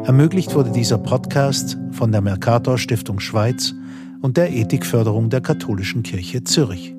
Ermöglicht 0.04 0.54
wurde 0.54 0.70
dieser 0.70 0.98
Podcast 0.98 1.78
von 1.92 2.12
der 2.12 2.20
Mercator 2.20 2.78
Stiftung 2.78 3.20
Schweiz 3.20 3.74
und 4.20 4.36
der 4.36 4.52
Ethikförderung 4.52 5.30
der 5.30 5.40
Katholischen 5.40 6.02
Kirche 6.02 6.44
Zürich. 6.44 6.94